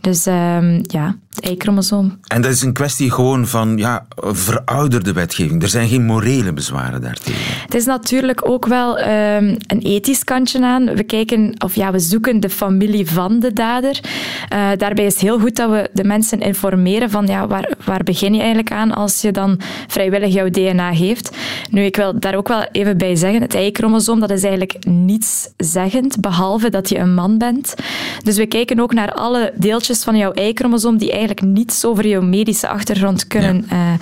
Dus 0.00 0.26
ehm, 0.26 0.80
ja, 0.82 1.16
het 1.34 1.48
Y-chromosoom. 1.48 2.18
En 2.26 2.42
dat 2.42 2.50
is 2.50 2.62
een 2.62 2.72
kwestie 2.72 3.10
gewoon 3.10 3.46
van 3.46 3.76
ja, 3.76 4.06
verouderde 4.16 5.12
wetgeving. 5.12 5.62
Er 5.62 5.68
zijn 5.68 5.88
geen 5.88 6.04
morele 6.04 6.52
bezwaren 6.52 7.00
daartegen. 7.00 7.62
Het 7.62 7.74
is 7.74 7.84
natuurlijk 7.84 8.48
ook 8.48 8.66
wel 8.66 8.98
ehm, 8.98 9.56
een 9.66 9.80
ethisch 9.82 10.24
kantje 10.24 10.64
aan. 10.64 10.94
We 10.94 11.02
kijken, 11.02 11.54
of 11.64 11.74
ja, 11.74 11.92
we 11.92 11.98
zoeken 11.98 12.40
de 12.40 12.50
familie 12.50 13.10
van 13.10 13.40
de 13.40 13.52
dader. 13.52 14.00
Eh, 14.48 14.68
daarbij 14.76 15.04
is 15.04 15.12
het 15.12 15.22
heel 15.22 15.38
goed 15.38 15.56
dat 15.56 15.70
we 15.70 15.90
de 15.92 16.04
mensen 16.04 16.40
informeren 16.40 17.10
van 17.10 17.26
ja, 17.26 17.46
waar, 17.46 17.72
waar 17.84 18.02
begin 18.04 18.32
je 18.32 18.38
eigenlijk 18.38 18.72
aan 18.72 18.94
als 18.94 19.20
je 19.20 19.32
dan 19.32 19.60
vrijwillig 19.86 20.32
jouw 20.32 20.50
DNA 20.50 20.94
geeft. 20.94 21.36
Nu, 21.70 21.82
ik 21.82 21.96
wil 21.96 22.20
daar 22.20 22.34
ook 22.34 22.48
wel 22.48 22.66
even 22.72 22.98
bij 22.98 23.16
zeggen, 23.16 23.42
het 23.42 23.54
Y-chromosoom, 23.54 24.20
dat 24.20 24.30
is 24.30 24.42
eigenlijk 24.42 24.84
niets 24.86 25.48
zeggend, 25.56 26.20
behalve 26.20 26.70
dat 26.70 26.88
je 26.88 26.98
een 26.98 27.14
man 27.14 27.38
bent. 27.38 27.74
Dus 28.22 28.36
we 28.36 28.46
kijken 28.46 28.80
ook 28.80 28.94
naar 28.94 29.12
alle 29.12 29.52
deeltjes 29.56 29.95
van 30.04 30.16
jouw 30.16 30.32
Y-chromosoom 30.34 30.96
die 30.98 31.10
eigenlijk 31.10 31.40
niets 31.40 31.84
over 31.84 32.06
jouw 32.06 32.22
medische 32.22 32.68
achtergrond 32.68 33.26
kunnen 33.26 33.64
eh, 33.68 33.92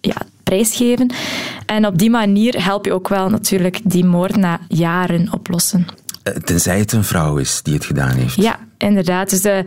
ja, 0.00 0.16
prijsgeven. 0.44 1.12
En 1.66 1.86
op 1.86 1.98
die 1.98 2.10
manier 2.10 2.64
help 2.64 2.84
je 2.84 2.92
ook 2.92 3.08
wel 3.08 3.28
natuurlijk 3.28 3.80
die 3.84 4.04
moord 4.04 4.36
na 4.36 4.60
jaren 4.68 5.32
oplossen. 5.32 5.86
Eh, 6.22 6.34
Tenzij 6.34 6.78
het 6.78 6.92
een 6.92 7.04
vrouw 7.04 7.36
is 7.36 7.60
die 7.62 7.74
het 7.74 7.84
gedaan 7.84 8.10
heeft. 8.10 8.34
Ja, 8.34 8.58
inderdaad. 8.78 9.30
Dus, 9.30 9.42
eh, 9.42 9.58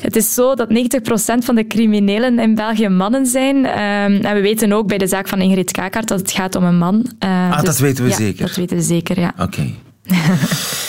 het 0.00 0.16
is 0.16 0.34
zo 0.34 0.54
dat 0.54 0.70
90% 0.70 1.44
van 1.44 1.54
de 1.54 1.66
criminelen 1.66 2.38
in 2.38 2.54
België 2.54 2.88
mannen 2.88 3.26
zijn. 3.26 3.66
Ehm, 3.66 4.24
en 4.24 4.34
we 4.34 4.40
weten 4.40 4.72
ook 4.72 4.86
bij 4.86 4.98
de 4.98 5.06
zaak 5.06 5.28
van 5.28 5.40
Ingrid 5.40 5.70
Kakart 5.70 6.08
dat 6.08 6.18
het 6.18 6.30
gaat 6.30 6.54
om 6.54 6.64
een 6.64 6.78
man. 6.78 7.12
Ah, 7.18 7.62
dat 7.62 7.78
weten 7.78 8.04
we 8.04 8.10
ja, 8.10 8.16
zeker. 8.16 8.46
Dat 8.46 8.56
weten 8.56 8.76
we 8.76 8.82
zeker, 8.82 9.20
ja. 9.20 9.34
Oké. 9.38 9.70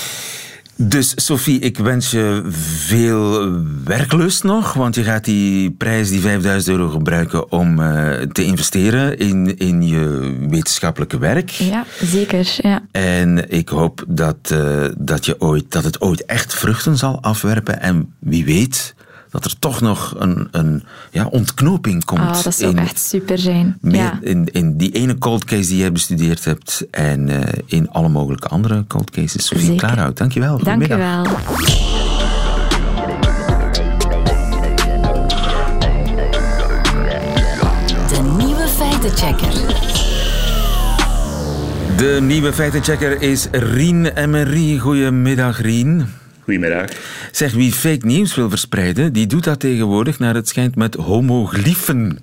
Dus 0.76 1.12
Sophie, 1.16 1.60
ik 1.60 1.78
wens 1.78 2.12
je 2.12 2.42
veel 2.86 3.52
werklust 3.84 4.44
nog, 4.44 4.74
want 4.74 4.96
je 4.96 5.04
gaat 5.04 5.26
die 5.26 5.72
prijs, 5.72 6.10
die 6.10 6.20
5000 6.22 6.78
euro, 6.78 6.90
gebruiken 6.90 7.52
om 7.52 7.80
eh, 7.80 8.22
te 8.22 8.44
investeren 8.44 9.18
in, 9.18 9.58
in 9.58 9.88
je 9.88 10.36
wetenschappelijke 10.50 11.18
werk. 11.18 11.50
Ja, 11.50 11.86
zeker. 12.02 12.56
Ja. 12.62 12.82
En 12.92 13.52
ik 13.52 13.70
hoop 13.70 14.04
dat, 14.08 14.38
eh, 14.52 14.86
dat, 14.98 15.26
je 15.26 15.42
ooit, 15.42 15.72
dat 15.72 15.84
het 15.84 16.02
ooit 16.02 16.26
echt 16.26 16.54
vruchten 16.54 16.98
zal 16.98 17.22
afwerpen. 17.22 17.82
En 17.82 18.14
wie 18.20 18.46
weet 18.46 18.96
dat 19.34 19.46
er 19.46 19.60
toch 19.60 19.82
nog 19.82 20.16
een, 20.18 20.48
een 20.52 20.84
ja, 21.12 21.26
ontknoping 21.26 22.06
komt. 22.06 22.22
Ah, 22.22 22.44
dat 22.44 22.56
zou 22.56 22.72
in, 22.72 22.80
echt 22.80 23.00
super 23.00 23.38
zijn. 23.38 23.78
meer 23.82 23.96
ja. 23.96 24.20
in, 24.22 24.48
in 24.52 24.78
die 24.78 24.92
ene 24.92 25.18
cold 25.18 25.46
case 25.46 25.70
die 25.70 25.78
jij 25.78 25.92
bestudeerd 25.92 26.46
hebt. 26.46 26.86
En 26.92 27.30
eh, 27.30 27.62
in 27.66 27.90
alle 27.90 28.10
mogelijke 28.10 28.48
andere 28.48 28.84
cold 28.88 29.10
cases. 29.10 29.46
Sophie 29.46 29.66
Zeker. 29.66 29.88
Klaarhout, 29.88 30.18
dankjewel. 30.18 30.64
Dank 30.64 30.86
je 30.86 30.94
Goedemiddag. 30.94 31.24
wel. 31.24 31.38
De 38.08 38.22
nieuwe 38.38 38.68
feitenchecker. 38.68 39.54
De 41.98 42.20
nieuwe 42.22 42.54
feitenchecker 42.54 43.22
is 43.22 43.48
Rien 43.52 44.06
Emery. 44.06 44.78
Goedemiddag, 44.78 45.62
Rien. 45.62 46.08
Goedemiddag. 46.44 46.90
Zeg, 47.32 47.54
wie 47.54 47.72
fake 47.72 48.06
nieuws 48.06 48.36
wil 48.36 48.50
verspreiden, 48.50 49.14
die 49.14 49.28
doet 49.28 49.44
dat 49.44 49.60
tegenwoordig 49.60 50.20
naar 50.20 50.36
het 50.36 50.48
schijnt 50.48 50.76
met 50.76 50.96
homoglyphen. 50.96 52.20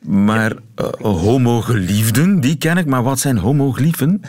Maar 0.00 0.52
uh, 0.52 0.86
homogeliefden, 1.00 2.40
die 2.40 2.56
ken 2.56 2.76
ik, 2.76 2.86
maar 2.86 3.02
wat 3.02 3.18
zijn 3.18 3.36
homoglyphen? 3.36 4.20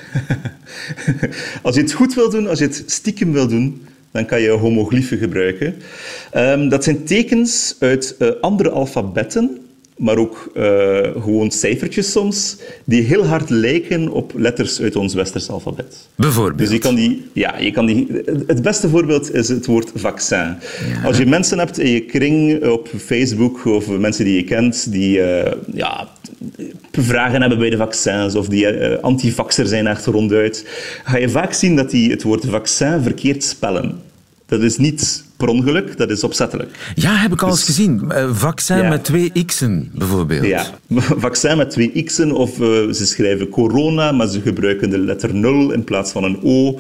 als 1.64 1.76
je 1.76 1.82
het 1.82 1.94
goed 1.94 2.14
wil 2.14 2.30
doen, 2.30 2.48
als 2.48 2.60
je 2.60 2.66
het 2.66 2.84
stiekem 2.86 3.32
wil 3.32 3.48
doen, 3.48 3.86
dan 4.12 4.26
kan 4.26 4.42
je 4.42 4.50
homoglyphen 4.50 5.18
gebruiken. 5.18 5.76
Um, 6.36 6.70
dat 6.70 6.84
zijn 6.84 7.04
tekens 7.04 7.76
uit 7.80 8.16
uh, 8.20 8.30
andere 8.42 8.70
alfabetten 8.70 9.67
maar 9.98 10.18
ook 10.18 10.52
uh, 10.56 10.64
gewoon 11.22 11.52
cijfertjes 11.52 12.12
soms, 12.12 12.58
die 12.84 13.02
heel 13.02 13.26
hard 13.26 13.50
lijken 13.50 14.12
op 14.12 14.34
letters 14.36 14.82
uit 14.82 14.96
ons 14.96 15.14
westers 15.14 15.50
alfabet. 15.50 16.08
Bijvoorbeeld? 16.16 16.58
Dus 16.58 16.70
je 16.70 16.78
kan 16.78 16.96
die, 16.96 17.26
ja, 17.34 17.58
je 17.60 17.72
kan 17.72 17.86
die, 17.86 18.08
het 18.48 18.62
beste 18.62 18.90
voorbeeld 18.90 19.34
is 19.34 19.50
het 19.50 19.66
woord 19.66 19.92
vaccin. 19.96 20.38
Ja. 20.38 21.04
Als 21.06 21.18
je 21.18 21.26
mensen 21.26 21.60
hebt 21.60 21.80
in 21.80 21.92
je 21.92 22.02
kring 22.02 22.66
op 22.66 22.90
Facebook 22.98 23.66
of 23.66 23.88
mensen 23.88 24.26
die 24.26 24.36
je 24.36 24.44
kent, 24.44 24.92
die 24.92 25.18
uh, 25.18 25.52
ja, 25.74 26.08
vragen 26.92 27.40
hebben 27.42 27.60
bij 27.60 27.70
de 27.70 27.78
vaccins 27.78 28.36
of 28.36 28.48
die 28.48 28.80
uh, 28.80 28.98
antivaxer 29.02 29.68
zijn 29.68 29.88
echt 29.88 30.06
ronduit, 30.06 30.66
ga 31.04 31.18
je 31.18 31.30
vaak 31.30 31.54
zien 31.54 31.76
dat 31.76 31.92
die 31.92 32.12
het 32.12 32.24
woord 32.24 32.46
vaccin 32.46 33.02
verkeerd 33.02 33.44
spellen. 33.44 34.02
Dat 34.46 34.62
is 34.62 34.78
niet 34.78 35.26
per 35.38 35.48
ongeluk, 35.48 35.98
dat 35.98 36.10
is 36.10 36.24
opzettelijk. 36.24 36.92
Ja, 36.96 37.16
heb 37.16 37.34
ik 37.34 37.42
al 37.42 37.50
eens 37.50 37.66
dus- 37.66 37.76
gezien. 37.76 38.04
Uh, 38.10 38.36
vaccin 38.36 38.78
ja. 38.78 38.90
met 38.90 39.04
twee 39.04 39.32
x'en, 39.46 39.92
bijvoorbeeld. 39.94 40.46
Ja, 40.46 40.66
vaccin 41.28 41.58
met 41.58 41.70
twee 41.70 42.04
x'en, 42.04 42.32
of 42.32 42.60
uh, 42.60 42.92
ze 42.92 43.06
schrijven 43.06 43.50
corona, 43.50 44.12
maar 44.12 44.28
ze 44.28 44.42
gebruiken 44.42 44.90
de 44.90 44.98
letter 44.98 45.36
0 45.36 45.72
in 45.72 45.84
plaats 45.84 46.12
van 46.12 46.24
een 46.24 46.40
O. 46.44 46.80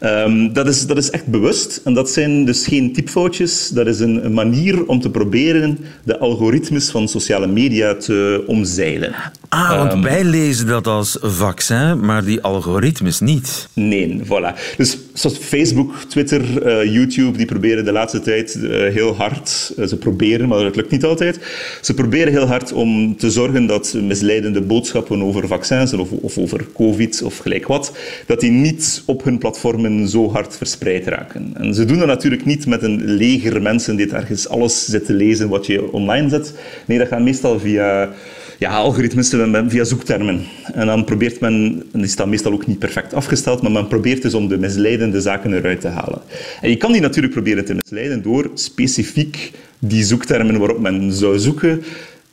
Um, 0.00 0.52
dat, 0.52 0.66
is, 0.66 0.86
dat 0.86 0.96
is 0.96 1.10
echt 1.10 1.26
bewust. 1.26 1.80
En 1.84 1.94
dat 1.94 2.10
zijn 2.10 2.44
dus 2.44 2.66
geen 2.66 2.92
typfoutjes. 2.92 3.68
Dat 3.68 3.86
is 3.86 4.00
een, 4.00 4.24
een 4.24 4.34
manier 4.34 4.86
om 4.86 5.00
te 5.00 5.10
proberen 5.10 5.78
de 6.02 6.18
algoritmes 6.18 6.90
van 6.90 7.08
sociale 7.08 7.46
media 7.46 7.94
te 7.94 8.44
omzeilen. 8.46 9.14
Ah, 9.56 9.76
want 9.76 9.92
um, 9.92 10.02
wij 10.02 10.24
lezen 10.24 10.66
dat 10.66 10.86
als 10.86 11.18
vaccin, 11.20 12.00
maar 12.00 12.24
die 12.24 12.40
algoritmes 12.40 13.20
niet. 13.20 13.68
Nee, 13.72 14.20
voilà. 14.24 14.76
Dus 14.76 14.98
zoals 15.12 15.38
Facebook, 15.38 15.94
Twitter, 16.08 16.66
uh, 16.66 16.92
YouTube, 16.92 17.36
die 17.36 17.46
proberen 17.46 17.84
de 17.84 17.92
laatste 17.92 18.20
tijd 18.20 18.54
uh, 18.54 18.70
heel 18.70 19.14
hard, 19.14 19.72
uh, 19.78 19.86
ze 19.86 19.96
proberen, 19.96 20.48
maar 20.48 20.58
dat 20.58 20.76
lukt 20.76 20.90
niet 20.90 21.04
altijd, 21.04 21.40
ze 21.80 21.94
proberen 21.94 22.32
heel 22.32 22.46
hard 22.46 22.72
om 22.72 23.16
te 23.16 23.30
zorgen 23.30 23.66
dat 23.66 23.94
misleidende 24.02 24.60
boodschappen 24.60 25.22
over 25.22 25.46
vaccins 25.46 25.92
of, 25.92 26.10
of 26.10 26.38
over 26.38 26.66
covid 26.74 27.22
of 27.22 27.38
gelijk 27.38 27.66
wat, 27.66 27.92
dat 28.26 28.40
die 28.40 28.50
niet 28.50 29.02
op 29.06 29.24
hun 29.24 29.38
platformen 29.38 30.08
zo 30.08 30.30
hard 30.30 30.56
verspreid 30.56 31.06
raken. 31.06 31.50
En 31.54 31.74
ze 31.74 31.84
doen 31.84 31.98
dat 31.98 32.06
natuurlijk 32.06 32.44
niet 32.44 32.66
met 32.66 32.82
een 32.82 33.04
leger 33.04 33.62
mensen 33.62 33.96
die 33.96 34.10
ergens 34.10 34.48
alles 34.48 34.84
zitten 34.84 35.14
lezen 35.14 35.48
wat 35.48 35.66
je 35.66 35.92
online 35.92 36.28
zet. 36.28 36.52
Nee, 36.86 36.98
dat 36.98 37.08
gaat 37.08 37.20
meestal 37.20 37.58
via 37.58 38.12
ja, 38.58 38.70
algoritmes 38.70 39.34
via 39.68 39.84
zoektermen. 39.84 40.44
En 40.72 40.86
dan 40.86 41.04
probeert 41.04 41.40
men, 41.40 41.82
en 41.92 42.00
die 42.00 42.08
staan 42.08 42.28
meestal 42.28 42.52
ook 42.52 42.66
niet 42.66 42.78
perfect 42.78 43.14
afgesteld, 43.14 43.62
maar 43.62 43.70
men 43.70 43.88
probeert 43.88 44.22
dus 44.22 44.34
om 44.34 44.48
de 44.48 44.58
misleidende 44.58 45.20
zaken 45.20 45.54
eruit 45.54 45.80
te 45.80 45.88
halen. 45.88 46.20
En 46.60 46.70
je 46.70 46.76
kan 46.76 46.92
die 46.92 47.00
natuurlijk 47.00 47.32
proberen 47.32 47.64
te 47.64 47.74
misleiden 47.74 48.22
door 48.22 48.50
specifiek 48.54 49.52
die 49.78 50.04
zoektermen 50.04 50.58
waarop 50.58 50.80
men 50.80 51.12
zou 51.12 51.38
zoeken 51.38 51.84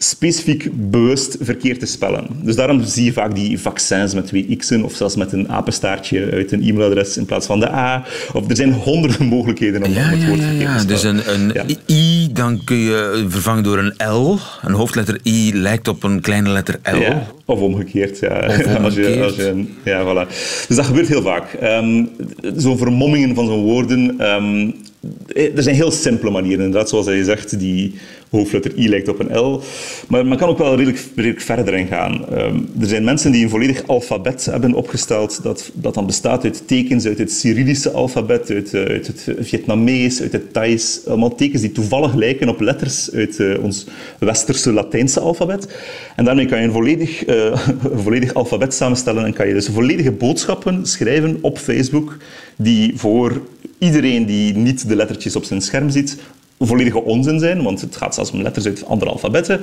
specifiek 0.04 0.70
bewust 0.74 1.38
verkeerd 1.40 1.80
te 1.80 1.86
spellen. 1.86 2.28
Dus 2.42 2.56
daarom 2.56 2.84
zie 2.84 3.06
je 3.06 3.14
vaak 3.14 3.36
die 3.36 3.60
vaccins 3.60 4.14
met 4.14 4.28
twee 4.28 4.56
x'en 4.56 4.84
of 4.84 4.94
zelfs 4.94 5.16
met 5.16 5.32
een 5.32 5.50
apenstaartje 5.50 6.32
uit 6.32 6.52
een 6.52 6.62
e-mailadres 6.62 7.18
in 7.18 7.26
plaats 7.26 7.46
van 7.46 7.60
de 7.60 7.72
A. 7.72 8.04
Of 8.34 8.50
er 8.50 8.56
zijn 8.56 8.74
honderden 8.74 9.26
mogelijkheden 9.26 9.84
om 9.84 9.92
ja, 9.92 10.02
het 10.02 10.28
woord 10.28 10.40
ja, 10.40 10.46
verkeerd 10.46 10.70
ja, 10.70 10.80
te 10.80 10.86
Dus 10.86 11.04
een, 11.04 11.22
een 11.34 11.78
I, 11.88 12.30
dan 12.34 12.64
kun 12.64 12.78
je 12.78 13.26
vervangen 13.28 13.64
door 13.64 13.78
een 13.78 14.12
L. 14.12 14.38
Een 14.62 14.74
hoofdletter 14.74 15.20
I 15.24 15.52
lijkt 15.54 15.88
op 15.88 16.04
een 16.04 16.22
kleine 16.22 16.50
letter 16.50 16.80
L. 16.84 16.96
Ja, 16.96 17.28
of 17.46 17.60
omgekeerd, 17.60 18.20
ja. 18.20 18.46
Of 18.48 18.78
omgekeerd. 18.78 18.82
Als 18.84 18.96
je, 18.96 19.24
als 19.24 19.36
je, 19.36 19.66
ja, 19.84 20.04
voilà. 20.04 20.28
Dus 20.68 20.76
dat 20.76 20.86
gebeurt 20.86 21.08
heel 21.08 21.22
vaak. 21.22 21.58
Um, 21.64 22.10
zo'n 22.56 22.78
vermommingen 22.78 23.36
van 23.36 23.46
zo'n 23.46 23.64
woorden... 23.64 24.32
Um, 24.34 24.76
er 25.56 25.64
zijn 25.64 25.76
heel 25.76 25.92
simpele 25.92 26.32
manieren, 26.32 26.66
inderdaad, 26.66 26.90
zoals 26.90 27.06
je 27.06 27.24
zegt, 27.24 27.60
die 27.60 27.94
hoofdletter 28.38 28.78
I 28.78 28.90
lijkt 28.90 29.08
op 29.08 29.20
een 29.20 29.38
L. 29.38 29.62
Maar 30.08 30.26
man 30.26 30.38
kan 30.38 30.50
ook 30.50 30.58
wel 30.58 30.76
redelijk, 30.76 31.42
verder 31.42 31.74
in 31.74 31.88
gaan. 31.88 32.26
Um, 32.32 32.70
er 32.80 32.88
zijn 32.88 33.04
mensen 33.04 33.32
die 33.32 33.44
een 33.44 33.50
volledig 33.50 33.88
alfabet 33.88 34.46
hebben 34.46 34.74
opgesteld, 34.74 35.44
dat, 35.44 35.72
dat 35.74 35.94
dan 35.94 36.06
bestaat 36.06 36.44
uit 36.44 36.68
tekens 36.68 37.06
uit 37.06 37.18
het 37.18 37.32
Cyrillische 37.32 37.92
alfabet, 37.92 38.50
uit, 38.50 38.74
uit 38.74 39.08
het 39.08 39.28
Vietnamees, 39.40 40.22
uit 40.22 40.32
het 40.32 40.54
Thais. 40.54 41.02
Allemaal 41.08 41.36
tekens 41.36 41.62
die 41.62 41.72
toevallig 41.72 42.14
lijken 42.14 42.50
op 42.50 42.60
letters 42.60 43.12
uit 43.12 43.40
uh, 43.40 43.64
ons 43.64 43.86
westerse 44.20 44.72
Latijnse 44.72 45.20
alfabet. 45.20 45.68
En 46.16 46.26
daarmee 46.26 46.46
kan 46.46 46.60
je 46.60 46.66
een 46.66 46.72
volledig, 46.72 47.28
uh, 47.28 47.36
een 47.92 48.00
volledig 48.00 48.34
alfabet 48.34 48.74
samenstellen 48.74 49.26
en 49.26 49.34
kan 49.34 49.48
je 49.48 49.54
dus 49.54 49.68
volledige 49.68 50.12
boodschappen 50.12 50.86
schrijven 50.86 51.38
op 51.42 51.58
Facebook 51.58 52.18
die 52.56 52.94
voor 52.96 53.42
iedereen 53.78 54.26
die 54.26 54.54
niet 54.54 54.88
de 54.88 54.96
lettertjes 54.96 55.36
op 55.36 55.44
zijn 55.44 55.62
scherm 55.62 55.90
ziet, 55.90 56.18
volledige 56.60 57.04
onzin 57.04 57.40
zijn, 57.40 57.64
want 57.64 57.82
het 57.82 57.96
gaat 57.96 58.16
zelfs 58.16 58.32
om 58.32 58.42
letters 58.42 58.66
uit 58.66 58.86
andere 58.86 59.12
alfabetten. 59.12 59.62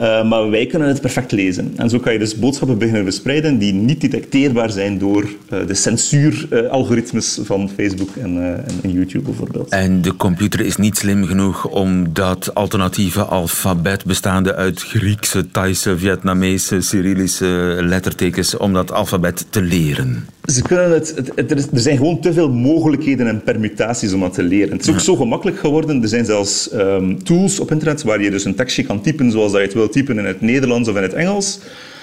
Uh, 0.00 0.28
maar 0.28 0.50
wij 0.50 0.66
kunnen 0.66 0.88
het 0.88 1.00
perfect 1.00 1.32
lezen. 1.32 1.72
En 1.76 1.90
zo 1.90 1.98
kan 1.98 2.12
je 2.12 2.18
dus 2.18 2.38
boodschappen 2.38 2.78
beginnen 2.78 3.04
verspreiden 3.04 3.58
die 3.58 3.72
niet 3.72 4.00
detecteerbaar 4.00 4.70
zijn 4.70 4.98
door 4.98 5.22
uh, 5.22 5.66
de 5.66 5.74
censuuralgoritmes 5.74 7.38
uh, 7.38 7.44
van 7.44 7.70
Facebook 7.76 8.08
en, 8.16 8.36
en, 8.42 8.64
en, 8.82 8.92
YouTube 8.92 9.24
bijvoorbeeld. 9.24 9.68
En 9.68 10.02
de 10.02 10.16
computer 10.16 10.60
is 10.60 10.76
niet 10.76 10.96
slim 10.96 11.24
genoeg 11.24 11.68
om 11.68 12.12
dat 12.12 12.54
alternatieve 12.54 13.22
alfabet 13.22 14.04
bestaande 14.04 14.54
uit 14.54 14.82
Griekse, 14.82 15.50
Thaise, 15.50 15.98
Vietnamese, 15.98 16.80
Cyrillische 16.80 17.78
lettertekens, 17.80 18.56
om 18.56 18.72
dat 18.72 18.92
alfabet 18.92 19.46
te 19.50 19.62
leren. 19.62 20.26
Ze 20.44 20.62
kunnen 20.62 20.90
het, 20.90 21.12
het, 21.16 21.32
het, 21.34 21.50
er 21.72 21.80
zijn 21.80 21.96
gewoon 21.96 22.20
te 22.20 22.32
veel 22.32 22.50
mogelijkheden 22.50 23.26
en 23.26 23.42
permutaties 23.42 24.12
om 24.12 24.20
dat 24.20 24.34
te 24.34 24.42
leren. 24.42 24.72
Het 24.72 24.82
is 24.82 24.90
ook 24.90 25.00
zo 25.00 25.16
gemakkelijk 25.16 25.58
geworden. 25.58 26.02
Er 26.02 26.08
zijn 26.08 26.24
zelfs 26.32 26.72
um, 26.72 27.24
tools 27.24 27.60
op 27.60 27.70
internet 27.70 28.02
waar 28.02 28.22
je 28.22 28.30
dus 28.30 28.44
een 28.44 28.54
tekstje 28.54 28.82
kan 28.82 29.02
typen 29.02 29.30
zoals 29.30 29.52
dat 29.52 29.60
je 29.60 29.66
het 29.66 29.76
wil 29.76 29.88
typen 29.88 30.18
in 30.18 30.24
het 30.24 30.40
Nederlands 30.40 30.88
of 30.88 30.96
in 30.96 31.02
het 31.02 31.12
Engels. 31.12 31.58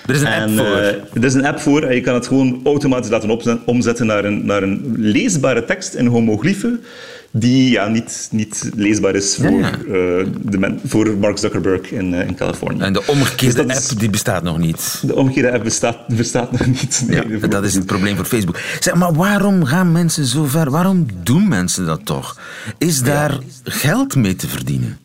Er 0.05 0.15
is 0.15 0.21
een 0.21 0.27
app 0.27 0.47
en, 0.47 0.57
voor. 0.57 0.65
Uh, 0.65 0.87
er 1.13 1.23
is 1.23 1.33
een 1.33 1.45
app 1.45 1.59
voor 1.59 1.83
en 1.83 1.95
je 1.95 2.01
kan 2.01 2.13
het 2.13 2.27
gewoon 2.27 2.61
automatisch 2.63 3.09
laten 3.09 3.65
omzetten 3.65 4.05
naar 4.05 4.25
een, 4.25 4.45
naar 4.45 4.63
een 4.63 4.93
leesbare 4.97 5.65
tekst 5.65 5.93
in 5.93 6.05
homoglyphen 6.05 6.83
die 7.31 7.71
ja, 7.71 7.87
niet, 7.87 8.27
niet 8.31 8.69
leesbaar 8.75 9.15
is 9.15 9.35
voor, 9.35 9.59
ja. 9.59 9.77
Uh, 9.77 9.93
de 10.41 10.57
men, 10.57 10.79
voor 10.85 11.17
Mark 11.17 11.37
Zuckerberg 11.37 11.91
in, 11.91 12.13
uh, 12.13 12.27
in 12.27 12.35
Californië. 12.35 12.79
En 12.79 12.93
de 12.93 13.07
omgekeerde 13.07 13.65
dus 13.65 13.75
app 13.75 13.83
is, 13.83 13.87
die 13.87 14.09
bestaat 14.09 14.43
nog 14.43 14.57
niet. 14.57 15.03
De 15.05 15.15
omgekeerde 15.15 15.51
app 15.51 15.63
bestaat, 15.63 16.07
bestaat 16.07 16.51
nog 16.51 16.65
niet. 16.65 17.03
Nee, 17.07 17.39
ja, 17.39 17.47
dat 17.47 17.63
is 17.63 17.73
het 17.73 17.85
probleem 17.85 18.15
voor 18.15 18.25
Facebook. 18.25 18.59
Zeg, 18.79 18.95
maar 18.95 19.13
waarom 19.13 19.65
gaan 19.65 19.91
mensen 19.91 20.25
zo 20.25 20.45
ver? 20.45 20.71
Waarom 20.71 21.05
doen 21.23 21.47
mensen 21.47 21.85
dat 21.85 22.05
toch? 22.05 22.39
Is 22.77 23.01
daar 23.01 23.37
geld 23.63 24.15
mee 24.15 24.35
te 24.35 24.47
verdienen? 24.47 24.97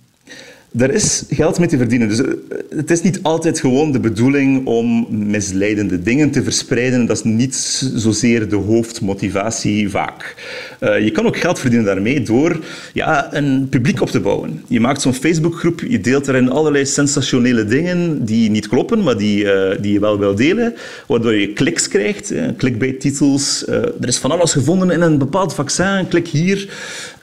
Er 0.78 0.94
is 0.94 1.24
geld 1.28 1.58
mee 1.58 1.68
te 1.68 1.76
verdienen. 1.76 2.08
Dus 2.08 2.20
het 2.68 2.90
is 2.90 3.02
niet 3.02 3.18
altijd 3.22 3.60
gewoon 3.60 3.92
de 3.92 4.00
bedoeling 4.00 4.66
om 4.66 5.06
misleidende 5.10 6.02
dingen 6.02 6.30
te 6.30 6.42
verspreiden. 6.42 7.06
Dat 7.06 7.16
is 7.16 7.22
niet 7.22 7.54
zozeer 7.94 8.48
de 8.48 8.56
hoofdmotivatie 8.56 9.90
vaak. 9.90 10.34
Uh, 10.80 11.00
je 11.04 11.10
kan 11.10 11.26
ook 11.26 11.36
geld 11.36 11.58
verdienen 11.58 11.86
daarmee 11.86 12.22
door 12.22 12.64
ja, 12.92 13.34
een 13.34 13.68
publiek 13.68 14.00
op 14.00 14.10
te 14.10 14.20
bouwen. 14.20 14.62
Je 14.68 14.80
maakt 14.80 15.00
zo'n 15.00 15.14
Facebookgroep, 15.14 15.80
je 15.80 16.00
deelt 16.00 16.28
erin 16.28 16.50
allerlei 16.50 16.86
sensationele 16.86 17.64
dingen 17.64 18.24
die 18.24 18.50
niet 18.50 18.68
kloppen, 18.68 19.02
maar 19.02 19.16
die, 19.16 19.44
uh, 19.44 19.70
die 19.80 19.92
je 19.92 20.00
wel 20.00 20.18
wil 20.18 20.34
delen, 20.34 20.74
waardoor 21.06 21.34
je 21.34 21.52
kliks 21.52 21.88
krijgt, 21.88 22.32
uh, 22.32 22.44
clickbait-titels. 22.56 23.66
er 23.66 24.08
is 24.08 24.18
van 24.18 24.30
alles 24.30 24.52
gevonden 24.52 24.90
in 24.90 25.00
een 25.00 25.18
bepaald 25.18 25.54
vaccin, 25.54 26.08
klik 26.08 26.28
hier. 26.28 26.68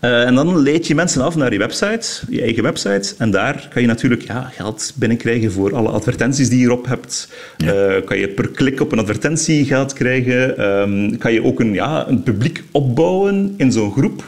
En 0.02 0.36
dan 0.36 0.62
leid 0.62 0.88
je 0.88 0.96
mensen 0.96 1.22
af 1.22 1.36
naar 1.36 1.54
je 1.54 1.60
website, 1.60 2.08
je 2.30 2.42
eigen 2.42 2.64
website, 2.64 3.14
en 3.18 3.32
daar 3.32 3.68
kan 3.74 3.82
je 3.82 3.88
natuurlijk 3.88 4.22
ja, 4.22 4.42
geld 4.42 4.94
binnenkrijgen 4.96 5.52
voor 5.52 5.76
alle 5.76 5.90
advertenties 5.90 6.50
die 6.50 6.60
je 6.60 6.66
erop 6.66 6.86
hebt. 6.86 7.30
Ja. 7.58 7.96
Uh, 7.96 8.06
kan 8.06 8.18
je 8.18 8.28
per 8.28 8.50
klik 8.50 8.82
op 8.82 8.92
een 8.92 9.00
advertentie 9.00 9.66
geld 9.66 9.94
krijgen. 9.94 10.66
Um, 10.66 11.18
kan 11.18 11.34
je 11.34 11.44
ook 11.44 11.60
een, 11.60 11.74
ja, 11.74 12.08
een 12.08 12.24
publiek 12.24 12.64
opbouwen 12.72 13.54
in 13.58 13.72
zo'n 13.72 13.92
groep. 13.92 14.24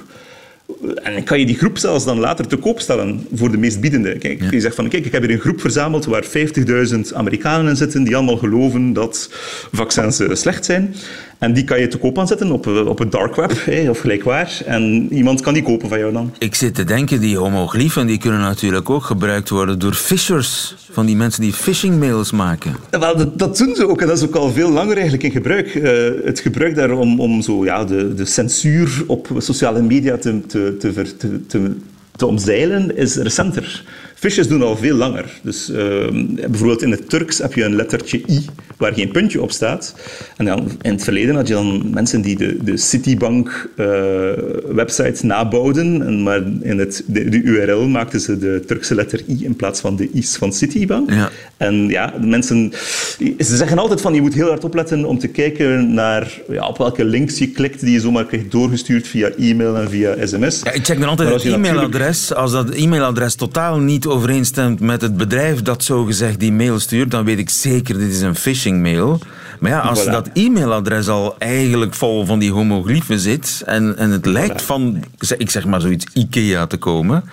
En 1.04 1.24
kan 1.24 1.40
je 1.40 1.46
die 1.46 1.58
groep 1.58 1.78
zelfs 1.78 2.06
dan 2.06 2.20
later 2.20 2.48
te 2.48 2.56
koop 2.56 2.80
stellen 2.80 3.28
voor 3.34 3.52
de 3.52 3.58
meest 3.58 3.82
biedende. 3.82 4.18
Kijk, 4.18 4.42
ja. 4.42 4.48
Je 4.52 4.60
zegt 4.60 4.76
van, 4.76 4.90
kijk, 4.90 5.06
ik 5.06 5.12
heb 5.12 5.22
hier 5.22 5.32
een 5.32 5.40
groep 5.40 5.62
verzameld 5.62 6.06
waar 6.06 6.26
50.000 6.26 7.00
Amerikanen 7.14 7.70
in 7.70 7.76
zitten 7.76 8.04
die 8.04 8.16
allemaal 8.16 8.38
geloven 8.38 8.94
dat 8.94 9.30
vaccins 9.72 10.22
slecht 10.32 10.66
zijn. 10.66 10.96
En 11.38 11.54
die 11.54 11.64
kan 11.64 11.80
je 11.80 11.88
te 11.88 11.98
koop 11.98 12.20
aanzetten 12.20 12.52
op, 12.52 12.68
eh, 12.68 12.86
op 12.86 13.00
het 13.00 13.12
dark 13.12 13.36
web 13.36 13.52
hè, 13.66 13.90
of 13.90 14.00
gelijkwaar. 14.00 14.62
En 14.66 15.08
iemand 15.14 15.42
kan 15.42 15.54
die 15.54 15.64
kopen 15.64 15.90
van 15.90 16.00
jou 16.00 16.14
dan. 16.14 16.34
Ik 16.38 16.56
zit 16.56 16.76
te 16.76 16.84
denken, 16.84 17.20
die 17.20 17.38
homoglyphen 17.38 18.08
die 18.08 18.18
kunnen 18.18 18.40
natuurlijk 18.40 18.90
ook 18.90 19.04
gebruikt 19.04 19.50
worden 19.50 19.80
door 19.80 19.94
fishers. 19.94 20.76
Van 20.92 21.06
die 21.06 21.16
mensen 21.16 21.42
die 21.42 21.54
phishing 21.54 22.00
mails 22.00 22.32
maken. 22.32 22.76
Wel, 22.90 23.18
dat, 23.18 23.40
dat, 23.40 23.58
doen 23.58 23.76
ze 23.76 23.88
ook 23.88 24.02
en 24.02 24.08
dat 24.08 24.18
is 24.18 24.24
ook 24.24 24.36
al 24.36 24.52
veel 24.52 24.70
langer 24.70 24.94
eigenlijk 24.94 25.24
in 25.24 25.32
gebruik. 25.32 25.76
Uh, 25.76 25.84
het 26.24 26.40
gebruik 26.40 26.76
daar 26.76 26.92
om, 26.92 27.20
om 27.20 27.42
zo, 27.42 27.66
ja, 27.66 27.86
de, 27.86 28.14
de 28.14 28.26
censuur 28.26 29.04
op 29.08 29.28
sociale 29.38 29.82
media 29.82 30.18
te, 30.18 30.42
te, 30.48 30.76
te, 30.80 31.16
te, 31.48 31.76
te 32.16 32.26
omzeilen 32.26 32.98
is 32.98 33.16
recenter. 33.16 33.84
Visjes 34.24 34.48
doen 34.48 34.62
al 34.62 34.78
veel 34.78 34.96
langer. 34.96 35.26
Dus 35.42 35.70
uh, 35.70 35.78
bijvoorbeeld 36.50 36.82
in 36.82 36.92
het 36.92 37.10
Turks 37.10 37.38
heb 37.38 37.54
je 37.54 37.64
een 37.64 37.76
lettertje 37.76 38.22
i 38.30 38.46
waar 38.78 38.94
geen 38.94 39.12
puntje 39.12 39.42
op 39.42 39.52
staat. 39.52 39.96
En 40.38 40.46
dan, 40.46 40.72
in 40.82 40.92
het 40.92 41.04
verleden 41.04 41.36
had 41.36 41.48
je 41.48 41.54
dan 41.54 41.90
mensen 41.94 42.22
die 42.22 42.38
de, 42.38 42.58
de 42.64 42.78
Citibank-website 42.78 45.16
uh, 45.16 45.22
nabouwden, 45.22 46.06
en 46.06 46.24
maar 46.24 46.42
in 46.62 46.80
het, 46.80 47.04
de, 47.08 47.30
de, 47.30 47.42
URL 47.42 47.88
maakten 47.88 48.20
ze 48.20 48.38
de 48.38 48.64
Turkse 48.68 48.96
letter 48.96 49.22
i 49.30 49.44
in 49.44 49.56
plaats 49.56 49.80
van 49.80 49.96
de 49.96 50.10
i's 50.14 50.36
van 50.36 50.54
Citibank. 50.54 51.10
Ja. 51.10 51.30
En 51.58 51.88
ja, 51.88 52.14
de 52.22 52.28
mensen 52.28 52.74
ze 53.40 53.56
zeggen 53.56 53.78
altijd 53.78 54.02
van 54.02 54.14
je 54.14 54.22
moet 54.22 54.34
heel 54.34 54.48
hard 54.48 54.64
opletten 54.64 55.06
om 55.06 55.20
te 55.20 55.28
kijken 55.28 55.94
naar 55.94 56.42
ja, 56.50 56.68
op 56.68 56.78
welke 56.78 57.06
links 57.06 57.38
je 57.38 57.48
klikt 57.48 57.80
die 57.80 57.92
je 57.92 58.00
zomaar 58.00 58.26
krijgt 58.26 58.52
doorgestuurd 58.52 59.08
via 59.08 59.30
e-mail 59.30 59.78
en 59.78 59.90
via 59.90 60.16
sms. 60.26 60.62
Ja, 60.64 60.72
ik 60.72 60.86
check 60.86 61.00
dan 61.00 61.10
altijd 61.10 61.30
het 61.30 61.44
e-mailadres. 61.44 62.34
Als 62.34 62.52
dat 62.52 62.70
e-mailadres 62.70 63.36
totaal 63.36 63.80
niet 63.80 64.06
overeenstemt 64.14 64.80
met 64.80 65.02
het 65.02 65.18
bedrijf 65.18 65.62
dat 65.62 65.84
zogezegd 65.84 66.40
die 66.40 66.52
mail 66.52 66.80
stuurt, 66.80 67.12
dan 67.12 67.26
weet 67.26 67.40
ik 67.40 67.50
zeker 67.50 67.98
dit 67.98 68.12
is 68.12 68.22
een 68.22 68.36
phishing 68.36 68.82
mail. 68.82 69.20
Maar 69.60 69.72
ja, 69.72 69.80
als 69.80 70.06
dat 70.06 70.30
e-mailadres 70.34 71.08
al 71.08 71.36
eigenlijk 71.38 71.94
vol 71.94 72.26
van 72.26 72.40
die 72.40 72.52
homoglyphen 72.52 73.20
zit 73.20 73.62
en, 73.66 73.98
en 73.98 74.10
het 74.10 74.26
lijkt 74.26 74.62
van, 74.62 75.04
ik 75.38 75.50
zeg 75.50 75.66
maar 75.66 75.82
zoiets, 75.82 76.06
IKEA 76.14 76.68
te 76.68 76.78
komen, 76.78 77.24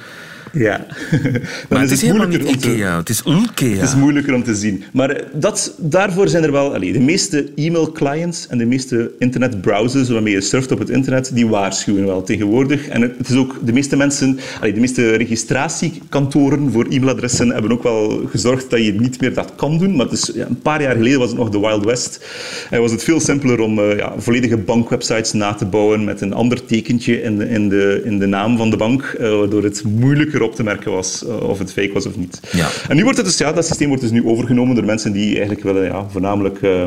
ja. 0.53 0.87
maar 1.69 1.81
het 1.81 1.91
is, 1.91 2.03
helemaal 2.03 2.27
niet 2.27 2.43
IKEA, 2.43 2.97
het 2.97 3.09
is 3.09 3.23
Ikea. 3.23 3.69
Het 3.69 3.89
is 3.89 3.95
moeilijker 3.95 4.35
om 4.35 4.45
te 4.45 4.55
zien. 4.55 4.85
Maar 4.93 5.11
eh, 5.11 5.25
dat, 5.33 5.75
daarvoor 5.79 6.29
zijn 6.29 6.43
er 6.43 6.53
wel... 6.53 6.75
Allee, 6.75 6.93
de 6.93 7.01
meeste 7.01 7.49
e-mail-clients 7.55 8.47
en 8.47 8.59
de 8.59 8.65
meeste 8.65 9.11
internetbrowsers 9.19 10.09
waarmee 10.09 10.35
je 10.35 10.41
surft 10.41 10.73
op 10.73 10.79
het 10.79 10.91
internet, 10.91 11.31
die 11.35 11.47
waarschuwen 11.47 12.07
wel 12.07 12.23
tegenwoordig. 12.23 12.89
En 12.89 13.03
het 13.03 13.29
is 13.29 13.37
ook... 13.37 13.57
De 13.65 13.73
meeste 13.73 13.97
mensen... 13.97 14.39
Allee, 14.61 14.73
de 14.73 14.81
meeste 14.81 15.17
registratiekantoren 15.17 16.73
voor 16.73 16.87
e-mailadressen 16.89 17.51
hebben 17.51 17.73
ook 17.73 17.83
wel 17.83 18.27
gezorgd 18.31 18.71
dat 18.71 18.85
je 18.85 18.93
niet 18.93 19.21
meer 19.21 19.35
dat 19.35 19.53
kan 19.57 19.79
doen. 19.79 19.97
Maar 19.97 20.07
het 20.07 20.15
is, 20.15 20.31
ja, 20.35 20.47
een 20.47 20.61
paar 20.61 20.83
jaar 20.83 20.97
geleden 20.97 21.19
was 21.19 21.29
het 21.29 21.39
nog 21.39 21.49
de 21.49 21.61
Wild 21.61 21.85
West. 21.85 22.27
En 22.71 22.81
was 22.81 22.91
het 22.91 23.05
veel 23.05 23.21
simpeler 23.21 23.61
om 23.61 23.79
uh, 23.79 23.97
ja, 23.97 24.13
volledige 24.17 24.57
bankwebsites 24.57 25.33
na 25.33 25.55
te 25.55 25.65
bouwen 25.65 26.05
met 26.05 26.21
een 26.21 26.33
ander 26.33 26.65
tekentje 26.65 27.23
in 27.23 27.39
de, 27.39 27.49
in 27.49 27.69
de, 27.69 28.03
in 28.05 28.19
de 28.19 28.27
naam 28.27 28.57
van 28.57 28.71
de 28.71 28.77
bank, 28.77 29.17
uh, 29.21 29.39
waardoor 29.39 29.63
het 29.63 29.83
moeilijker 29.85 30.40
op 30.43 30.55
te 30.55 30.63
merken 30.63 30.93
was 30.93 31.25
uh, 31.27 31.43
of 31.43 31.59
het 31.59 31.73
fake 31.73 31.93
was 31.93 32.07
of 32.07 32.17
niet. 32.17 32.41
Ja. 32.53 32.69
En 32.89 32.97
nu 32.97 33.03
wordt 33.03 33.17
het 33.19 33.27
dus, 33.27 33.39
ja, 33.39 33.53
dat 33.53 33.67
systeem 33.67 33.89
wordt 33.89 34.03
dus 34.03 34.11
nu 34.13 34.27
overgenomen 34.27 34.75
door 34.75 34.85
mensen 34.85 35.13
die 35.13 35.31
eigenlijk 35.31 35.63
willen 35.63 35.85
ja, 35.85 36.07
voornamelijk 36.11 36.61
uh, 36.63 36.83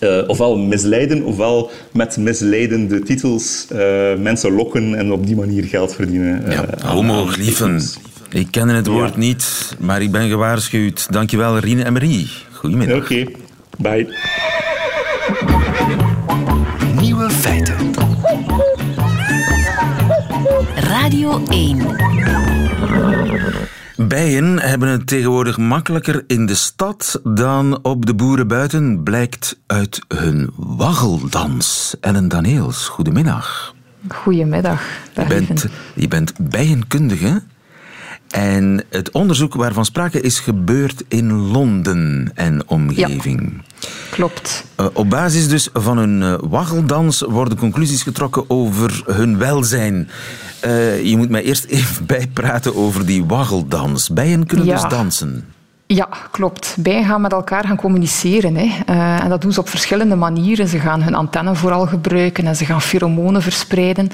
uh, 0.00 0.22
ofwel 0.26 0.58
misleiden, 0.58 1.22
ofwel 1.22 1.70
met 1.92 2.16
misleidende 2.16 3.00
titels 3.00 3.66
mensen 4.18 4.52
lokken 4.52 4.94
en 4.94 5.12
op 5.12 5.26
die 5.26 5.36
manier 5.36 5.64
geld 5.64 5.94
verdienen. 5.94 6.50
ja, 6.50 6.66
homoglyphen. 6.84 7.80
Ik 8.32 8.48
ken 8.50 8.68
het 8.68 8.86
woord 8.86 9.16
niet, 9.16 9.74
maar 9.78 10.02
ik 10.02 10.10
ben 10.10 10.28
gewaarschuwd. 10.28 11.12
Dankjewel, 11.12 11.58
Rine 11.58 11.82
en 11.82 11.92
Marie. 11.92 12.30
Goedemiddag. 12.52 12.96
Oké, 12.96 13.26
okay. 13.78 14.04
bye. 14.04 14.16
Nieuwe 17.00 17.30
feiten. 17.30 17.74
Radio 20.74 21.42
1. 21.48 22.51
Bijen 24.12 24.58
hebben 24.58 24.88
het 24.88 25.06
tegenwoordig 25.06 25.58
makkelijker 25.58 26.24
in 26.26 26.46
de 26.46 26.54
stad 26.54 27.20
dan 27.24 27.78
op 27.82 28.06
de 28.06 28.14
boeren 28.14 28.48
buiten, 28.48 29.02
blijkt 29.02 29.60
uit 29.66 30.00
hun 30.08 30.50
waggeldans. 30.56 31.96
Ellen 32.00 32.28
Daneels, 32.28 32.88
goedemiddag. 32.88 33.74
Goedemiddag. 34.08 34.82
Je 35.14 35.24
bent, 35.26 35.66
je 35.94 36.08
bent 36.08 36.32
bijenkundige 36.50 37.42
en 38.32 38.84
het 38.88 39.10
onderzoek 39.10 39.54
waarvan 39.54 39.84
sprake 39.84 40.20
is 40.20 40.38
gebeurd 40.38 41.02
in 41.08 41.32
Londen 41.32 42.32
en 42.34 42.68
omgeving. 42.68 43.62
Ja, 43.80 43.88
klopt. 44.10 44.64
Uh, 44.80 44.86
op 44.92 45.10
basis 45.10 45.48
dus 45.48 45.68
van 45.72 45.98
hun 45.98 46.20
uh, 46.20 46.34
waggeldans 46.40 47.20
worden 47.20 47.58
conclusies 47.58 48.02
getrokken 48.02 48.50
over 48.50 49.02
hun 49.06 49.38
welzijn. 49.38 50.08
Uh, 50.64 51.02
je 51.04 51.16
moet 51.16 51.28
mij 51.28 51.42
eerst 51.42 51.64
even 51.78 52.06
bijpraten 52.06 52.76
over 52.76 53.06
die 53.06 53.24
waggeldans. 53.24 54.08
Bijen 54.08 54.46
kunnen 54.46 54.66
ja. 54.66 54.80
dus 54.80 54.90
dansen. 54.90 55.44
Ja, 55.94 56.08
klopt. 56.30 56.76
Bijen 56.78 57.04
gaan 57.04 57.20
met 57.20 57.32
elkaar 57.32 57.66
gaan 57.66 57.76
communiceren. 57.76 58.56
Hè. 58.56 58.64
Uh, 58.64 59.22
en 59.22 59.28
dat 59.28 59.40
doen 59.40 59.52
ze 59.52 59.60
op 59.60 59.68
verschillende 59.68 60.16
manieren. 60.16 60.68
Ze 60.68 60.78
gaan 60.78 61.02
hun 61.02 61.14
antennen 61.14 61.56
vooral 61.56 61.86
gebruiken 61.86 62.46
en 62.46 62.56
ze 62.56 62.64
gaan 62.64 62.80
pheromonen 62.80 63.42
verspreiden. 63.42 64.10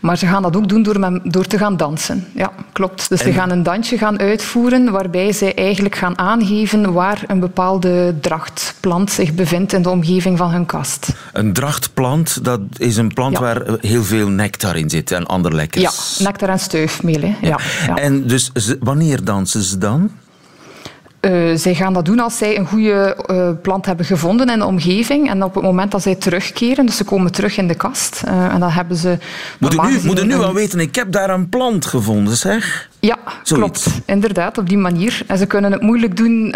Maar 0.00 0.18
ze 0.18 0.26
gaan 0.26 0.42
dat 0.42 0.56
ook 0.56 0.68
doen 0.68 0.82
door, 0.82 0.98
met, 0.98 1.20
door 1.24 1.46
te 1.46 1.58
gaan 1.58 1.76
dansen. 1.76 2.26
Ja, 2.34 2.52
klopt. 2.72 3.08
Dus 3.08 3.20
en... 3.20 3.26
ze 3.26 3.38
gaan 3.38 3.50
een 3.50 3.62
dansje 3.62 3.98
gaan 3.98 4.18
uitvoeren 4.18 4.90
waarbij 4.90 5.32
ze 5.32 5.54
eigenlijk 5.54 5.96
gaan 5.96 6.18
aangeven 6.18 6.92
waar 6.92 7.24
een 7.26 7.40
bepaalde 7.40 8.14
drachtplant 8.20 9.10
zich 9.10 9.34
bevindt 9.34 9.72
in 9.72 9.82
de 9.82 9.90
omgeving 9.90 10.38
van 10.38 10.50
hun 10.50 10.66
kast. 10.66 11.08
Een 11.32 11.52
drachtplant, 11.52 12.44
dat 12.44 12.60
is 12.76 12.96
een 12.96 13.12
plant 13.12 13.32
ja. 13.32 13.40
waar 13.40 13.62
heel 13.80 14.04
veel 14.04 14.28
nectar 14.28 14.76
in 14.76 14.90
zit 14.90 15.10
en 15.10 15.26
ander 15.26 15.54
lekkers. 15.54 16.16
Ja, 16.18 16.24
nectar 16.24 16.48
en 16.48 16.58
stuifmeel. 16.58 17.20
Hè. 17.20 17.34
Ja. 17.40 17.58
Ja, 17.86 17.96
En 17.96 18.26
dus 18.26 18.50
wanneer 18.80 19.24
dansen 19.24 19.62
ze 19.62 19.78
dan? 19.78 20.10
Uh, 21.26 21.56
zij 21.56 21.74
gaan 21.74 21.92
dat 21.92 22.04
doen 22.04 22.20
als 22.20 22.38
zij 22.38 22.58
een 22.58 22.66
goede 22.66 23.16
uh, 23.30 23.48
plant 23.62 23.86
hebben 23.86 24.06
gevonden 24.06 24.48
in 24.48 24.58
de 24.58 24.64
omgeving. 24.64 25.30
En 25.30 25.42
op 25.42 25.54
het 25.54 25.62
moment 25.62 25.90
dat 25.90 26.02
zij 26.02 26.14
terugkeren, 26.14 26.86
dus 26.86 26.96
ze 26.96 27.04
komen 27.04 27.32
terug 27.32 27.56
in 27.56 27.68
de 27.68 27.74
kast. 27.74 28.22
Uh, 28.26 28.44
en 28.54 28.60
dan 28.60 28.70
hebben 28.70 28.96
ze. 28.96 29.18
Moet 29.58 29.74
u 29.74 29.80
nu, 29.80 30.00
moet 30.02 30.22
u 30.22 30.26
nu 30.26 30.34
al 30.34 30.54
weten, 30.54 30.80
ik 30.80 30.94
heb 30.94 31.12
daar 31.12 31.30
een 31.30 31.48
plant 31.48 31.86
gevonden, 31.86 32.36
zeg? 32.36 32.88
Ja, 33.00 33.18
Zoiets. 33.42 33.82
klopt. 33.84 34.00
Inderdaad, 34.06 34.58
op 34.58 34.68
die 34.68 34.78
manier. 34.78 35.22
En 35.26 35.38
ze 35.38 35.46
kunnen 35.46 35.72
het 35.72 35.82
moeilijk 35.82 36.16
doen 36.16 36.54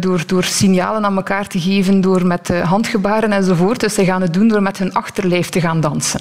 door, 0.00 0.22
door 0.26 0.44
signalen 0.44 1.04
aan 1.04 1.16
elkaar 1.16 1.46
te 1.46 1.60
geven, 1.60 2.00
door 2.00 2.26
met 2.26 2.48
handgebaren 2.62 3.32
enzovoort. 3.32 3.80
Dus 3.80 3.94
ze 3.94 4.04
gaan 4.04 4.22
het 4.22 4.34
doen 4.34 4.48
door 4.48 4.62
met 4.62 4.78
hun 4.78 4.92
achterlijf 4.92 5.48
te 5.48 5.60
gaan 5.60 5.80
dansen. 5.80 6.20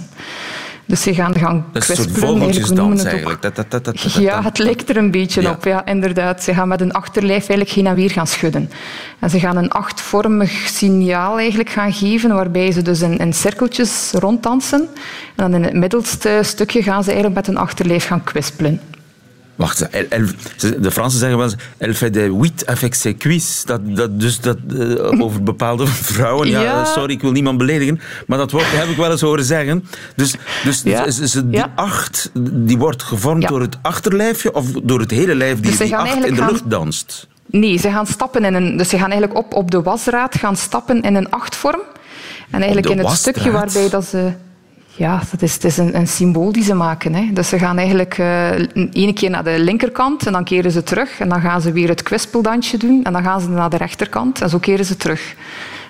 Dus 0.89 1.01
ze 1.01 1.13
gaan 1.13 1.35
gaan 1.35 1.65
dat 1.71 1.89
is 1.89 1.97
een 1.97 2.09
vogeltjesdans 2.09 3.03
eigenlijk. 3.03 3.41
Dat, 3.41 3.55
dat, 3.55 3.85
dat, 3.85 4.01
ja, 4.01 4.43
het 4.43 4.57
lijkt 4.57 4.89
er 4.89 4.97
een 4.97 5.11
beetje 5.11 5.41
ja. 5.41 5.51
op. 5.51 5.63
Ja, 5.63 5.85
inderdaad. 5.85 6.43
Ze 6.43 6.53
gaan 6.53 6.67
met 6.67 6.81
een 6.81 6.91
achterlijf 6.91 7.49
eigenlijk 7.49 7.69
heen 7.69 7.87
en 7.87 7.95
weer 7.95 8.11
gaan 8.11 8.27
schudden. 8.27 8.69
En 9.19 9.29
ze 9.29 9.39
gaan 9.39 9.57
een 9.57 9.69
achtvormig 9.69 10.51
signaal 10.51 11.37
eigenlijk 11.37 11.69
gaan 11.69 11.93
geven, 11.93 12.33
waarbij 12.33 12.71
ze 12.71 12.81
dus 12.81 13.01
in, 13.01 13.17
in 13.17 13.33
cirkeltjes 13.33 14.11
ronddansen. 14.13 14.79
En 15.35 15.51
dan 15.51 15.53
in 15.53 15.63
het 15.63 15.73
middelste 15.73 16.39
stukje 16.41 16.83
gaan 16.83 17.03
ze 17.03 17.11
eigenlijk 17.11 17.35
met 17.35 17.45
hun 17.45 17.57
achterlijf 17.57 18.05
gaan 18.05 18.23
kwispelen. 18.23 18.81
Wacht, 19.59 19.87
de 20.81 20.91
Fransen 20.91 21.19
zeggen 21.19 21.37
wel 21.37 21.47
eens, 21.47 21.55
elle 21.77 21.93
fait 21.93 22.13
des 22.13 22.27
huit 22.27 22.65
avec 22.65 22.95
ses 22.95 23.17
cuisses. 23.17 23.63
Dat, 23.65 23.95
dat, 23.95 24.19
dus 24.19 24.39
dat, 24.39 24.57
uh, 24.73 25.21
over 25.21 25.43
bepaalde 25.43 25.87
vrouwen. 26.11 26.49
Ja, 26.49 26.61
ja, 26.61 26.85
sorry, 26.85 27.13
ik 27.13 27.21
wil 27.21 27.31
niemand 27.31 27.57
beledigen. 27.57 27.99
Maar 28.27 28.37
dat 28.37 28.51
wordt, 28.51 28.67
heb 28.71 28.87
ik 28.87 28.97
wel 28.97 29.11
eens 29.11 29.21
horen 29.21 29.43
zeggen. 29.43 29.85
Dus, 30.15 30.35
dus 30.63 30.81
ja. 30.83 31.03
die 31.03 31.43
ja. 31.51 31.71
acht 31.75 32.31
die 32.51 32.77
wordt 32.77 33.03
gevormd 33.03 33.47
door 33.47 33.61
het 33.61 33.77
achterlijfje 33.81 34.53
of 34.53 34.71
door 34.71 34.99
het 34.99 35.11
hele 35.11 35.35
lijf 35.35 35.59
die, 35.59 35.69
dus 35.69 35.79
die 35.79 35.95
acht 35.95 36.25
in 36.25 36.35
de 36.35 36.45
lucht 36.45 36.59
gaan... 36.59 36.69
danst? 36.69 37.27
Nee, 37.45 37.77
ze 37.77 37.89
gaan 37.89 38.07
stappen 38.07 38.45
in 38.45 38.53
een... 38.53 38.77
Dus 38.77 38.89
ze 38.89 38.97
gaan 38.97 39.11
eigenlijk 39.11 39.39
op, 39.39 39.53
op 39.53 39.71
de 39.71 39.81
wasraad 39.81 40.35
gaan 40.35 40.55
stappen 40.55 41.01
in 41.01 41.15
een 41.15 41.29
achtvorm. 41.29 41.81
En 42.49 42.61
eigenlijk 42.61 42.89
in 42.89 42.99
het 42.99 43.17
stukje 43.17 43.51
waarbij 43.51 43.89
dat 43.89 44.05
ze... 44.05 44.31
Ja, 44.99 45.21
dat 45.31 45.41
is, 45.41 45.53
het 45.53 45.63
is 45.63 45.77
een, 45.77 45.95
een, 45.95 46.07
symbool 46.07 46.51
die 46.51 46.63
ze 46.63 46.73
maken. 46.73 47.13
Hè. 47.13 47.29
Dus 47.33 47.49
ze 47.49 47.59
gaan 47.59 47.77
eigenlijk 47.77 48.17
uh, 48.17 48.51
ene 48.73 49.13
keer 49.13 49.29
naar 49.29 49.43
de 49.43 49.59
linkerkant 49.59 50.25
en 50.25 50.31
dan 50.31 50.43
keren 50.43 50.71
ze 50.71 50.83
terug. 50.83 51.19
En 51.19 51.29
dan 51.29 51.41
gaan 51.41 51.61
ze 51.61 51.71
weer 51.71 51.87
het 51.87 52.03
kwispeldansje 52.03 52.77
doen 52.77 53.03
en 53.03 53.13
dan 53.13 53.23
gaan 53.23 53.41
ze 53.41 53.49
naar 53.49 53.69
de 53.69 53.77
rechterkant 53.77 54.41
en 54.41 54.49
zo 54.49 54.57
keren 54.57 54.85
ze 54.85 54.97
terug. 54.97 55.35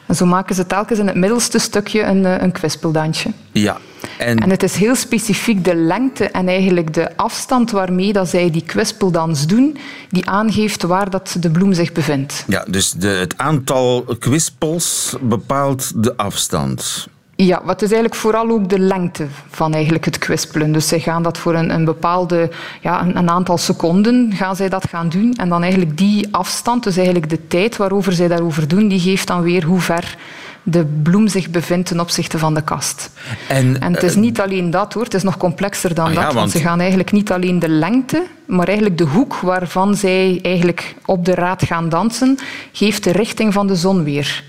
En 0.05 0.15
zo 0.15 0.25
maken 0.25 0.55
ze 0.55 0.67
telkens 0.67 0.99
in 0.99 1.07
het 1.07 1.15
middelste 1.15 1.59
stukje 1.59 2.03
een, 2.03 2.43
een 2.43 2.51
kwispeldansje. 2.51 3.29
Ja. 3.51 3.77
En... 4.17 4.37
en 4.37 4.49
het 4.49 4.63
is 4.63 4.75
heel 4.75 4.95
specifiek 4.95 5.63
de 5.63 5.75
lengte 5.75 6.25
en 6.25 6.47
eigenlijk 6.47 6.93
de 6.93 7.17
afstand 7.17 7.71
waarmee 7.71 8.13
dat 8.13 8.29
zij 8.29 8.49
die 8.51 8.63
kwispeldans 8.63 9.47
doen, 9.47 9.77
die 10.09 10.29
aangeeft 10.29 10.83
waar 10.83 11.09
dat 11.09 11.35
de 11.39 11.49
bloem 11.49 11.73
zich 11.73 11.91
bevindt. 11.91 12.43
Ja, 12.47 12.65
dus 12.67 12.91
de, 12.91 13.07
het 13.07 13.37
aantal 13.37 14.15
kwispels 14.19 15.15
bepaalt 15.21 16.03
de 16.03 16.17
afstand. 16.17 17.07
Ja, 17.45 17.61
wat 17.63 17.81
is 17.81 17.91
eigenlijk 17.91 18.21
vooral 18.21 18.49
ook 18.49 18.69
de 18.69 18.79
lengte 18.79 19.27
van 19.49 19.73
eigenlijk 19.73 20.05
het 20.05 20.17
kwispelen. 20.17 20.71
Dus 20.71 20.87
zij 20.87 20.99
gaan 20.99 21.23
dat 21.23 21.37
voor 21.37 21.55
een, 21.55 21.69
een 21.73 21.85
bepaalde, 21.85 22.49
ja, 22.81 23.01
een, 23.01 23.17
een, 23.17 23.29
aantal 23.29 23.57
seconden 23.57 24.33
gaan 24.33 24.55
zij 24.55 24.69
dat 24.69 24.85
gaan 24.89 25.09
doen. 25.09 25.33
En 25.33 25.49
dan 25.49 25.61
eigenlijk 25.61 25.97
die 25.97 26.27
afstand, 26.31 26.83
dus 26.83 26.95
eigenlijk 26.95 27.29
de 27.29 27.47
tijd 27.47 27.77
waarover 27.77 28.13
zij 28.13 28.27
daarover 28.27 28.67
doen, 28.67 28.87
die 28.87 28.99
geeft 28.99 29.27
dan 29.27 29.41
weer 29.41 29.63
hoe 29.63 29.79
ver 29.79 30.17
de 30.63 30.85
bloem 30.85 31.27
zich 31.27 31.49
bevindt 31.49 31.87
ten 31.87 31.99
opzichte 31.99 32.37
van 32.37 32.53
de 32.53 32.61
kast. 32.61 33.09
En, 33.47 33.79
en 33.81 33.93
het 33.93 34.03
is 34.03 34.15
niet 34.15 34.41
alleen 34.41 34.69
dat 34.69 34.93
hoor, 34.93 35.03
het 35.03 35.13
is 35.13 35.23
nog 35.23 35.37
complexer 35.37 35.93
dan 35.93 36.17
ah 36.17 36.23
dat. 36.23 36.33
want... 36.33 36.51
ze 36.51 36.59
gaan 36.59 36.79
eigenlijk 36.79 37.11
niet 37.11 37.31
alleen 37.31 37.59
de 37.59 37.69
lengte, 37.69 38.23
maar 38.45 38.65
eigenlijk 38.65 38.97
de 38.97 39.03
hoek 39.03 39.35
waarvan 39.35 39.95
zij 39.95 40.39
eigenlijk 40.41 40.95
op 41.05 41.25
de 41.25 41.33
raad 41.33 41.63
gaan 41.63 41.89
dansen, 41.89 42.37
geeft 42.71 43.03
de 43.03 43.11
richting 43.11 43.53
van 43.53 43.67
de 43.67 43.75
zon 43.75 44.03
weer. 44.03 44.43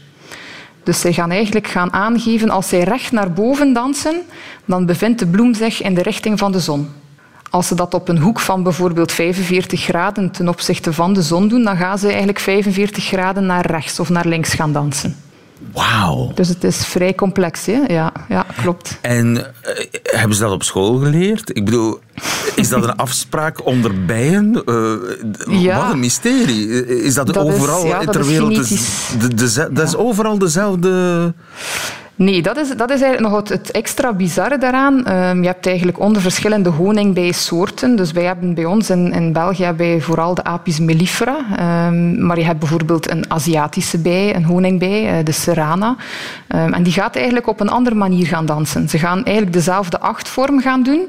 Dus 0.82 1.00
zij 1.00 1.12
gaan 1.12 1.30
eigenlijk 1.30 1.66
gaan 1.66 1.92
aangeven, 1.92 2.50
als 2.50 2.68
zij 2.68 2.82
recht 2.82 3.12
naar 3.12 3.32
boven 3.32 3.72
dansen, 3.72 4.22
dan 4.64 4.86
bevindt 4.86 5.18
de 5.18 5.26
bloem 5.26 5.54
zich 5.54 5.82
in 5.82 5.94
de 5.94 6.02
richting 6.02 6.38
van 6.38 6.52
de 6.52 6.60
zon. 6.60 6.88
Als 7.50 7.66
ze 7.66 7.74
dat 7.74 7.94
op 7.94 8.08
een 8.08 8.18
hoek 8.18 8.40
van 8.40 8.62
bijvoorbeeld 8.62 9.12
45 9.12 9.80
graden 9.82 10.30
ten 10.30 10.48
opzichte 10.48 10.92
van 10.92 11.12
de 11.12 11.22
zon 11.22 11.48
doen, 11.48 11.62
dan 11.62 11.76
gaan 11.76 11.98
ze 11.98 12.06
eigenlijk 12.06 12.38
45 12.38 13.04
graden 13.04 13.46
naar 13.46 13.66
rechts 13.66 14.00
of 14.00 14.08
naar 14.08 14.26
links 14.26 14.54
gaan 14.54 14.72
dansen. 14.72 15.16
Wauw. 15.72 16.32
Dus 16.34 16.48
het 16.48 16.64
is 16.64 16.86
vrij 16.86 17.14
complex, 17.14 17.66
hè? 17.66 17.84
Ja, 17.86 18.12
ja 18.28 18.46
klopt. 18.56 18.98
En 19.00 19.36
uh, 19.36 19.42
hebben 20.02 20.36
ze 20.36 20.42
dat 20.42 20.52
op 20.52 20.62
school 20.62 20.98
geleerd? 20.98 21.56
Ik 21.56 21.64
bedoel, 21.64 22.00
is 22.54 22.68
dat 22.68 22.84
een 22.84 22.96
afspraak 23.06 23.66
onder 23.66 24.04
bijen? 24.04 24.62
Uh, 24.66 25.62
ja. 25.62 25.82
Wat 25.82 25.92
een 25.92 26.00
mysterie. 26.00 26.86
Is 27.02 27.14
dat, 27.14 27.26
dat 27.26 27.36
overal 27.36 27.84
is, 27.84 27.90
ja, 27.90 28.04
ter 28.04 28.26
wereld? 28.26 28.68
De, 29.20 29.34
de, 29.34 29.68
dat 29.72 29.88
is 29.88 29.96
overal 29.96 30.38
dezelfde 30.38 31.34
Nee, 32.20 32.42
dat 32.42 32.56
is, 32.56 32.68
dat 32.68 32.90
is 32.90 33.00
eigenlijk 33.00 33.32
nog 33.32 33.40
het, 33.40 33.48
het 33.48 33.70
extra 33.70 34.12
bizarre 34.12 34.58
daaraan. 34.58 35.12
Um, 35.12 35.40
je 35.40 35.46
hebt 35.46 35.66
eigenlijk 35.66 36.00
onder 36.00 36.22
verschillende 36.22 36.68
honingbijsoorten. 36.68 37.96
Dus 37.96 38.12
wij 38.12 38.24
hebben 38.24 38.54
bij 38.54 38.64
ons 38.64 38.90
in, 38.90 39.12
in 39.12 39.32
België 39.32 39.64
hebben 39.64 40.02
vooral 40.02 40.34
de 40.34 40.44
Apis 40.44 40.78
mellifera. 40.78 41.36
Um, 41.86 42.26
maar 42.26 42.38
je 42.38 42.44
hebt 42.44 42.58
bijvoorbeeld 42.58 43.10
een 43.10 43.30
Aziatische 43.30 43.98
bij, 43.98 44.34
een 44.34 44.44
honingbij, 44.44 45.18
uh, 45.18 45.24
de 45.24 45.32
Serrana. 45.32 45.96
Um, 46.48 46.72
en 46.72 46.82
die 46.82 46.92
gaat 46.92 47.16
eigenlijk 47.16 47.46
op 47.46 47.60
een 47.60 47.68
andere 47.68 47.96
manier 47.96 48.26
gaan 48.26 48.46
dansen. 48.46 48.88
Ze 48.88 48.98
gaan 48.98 49.24
eigenlijk 49.24 49.52
dezelfde 49.52 50.00
achtvorm 50.00 50.60
gaan 50.60 50.82
doen, 50.82 51.00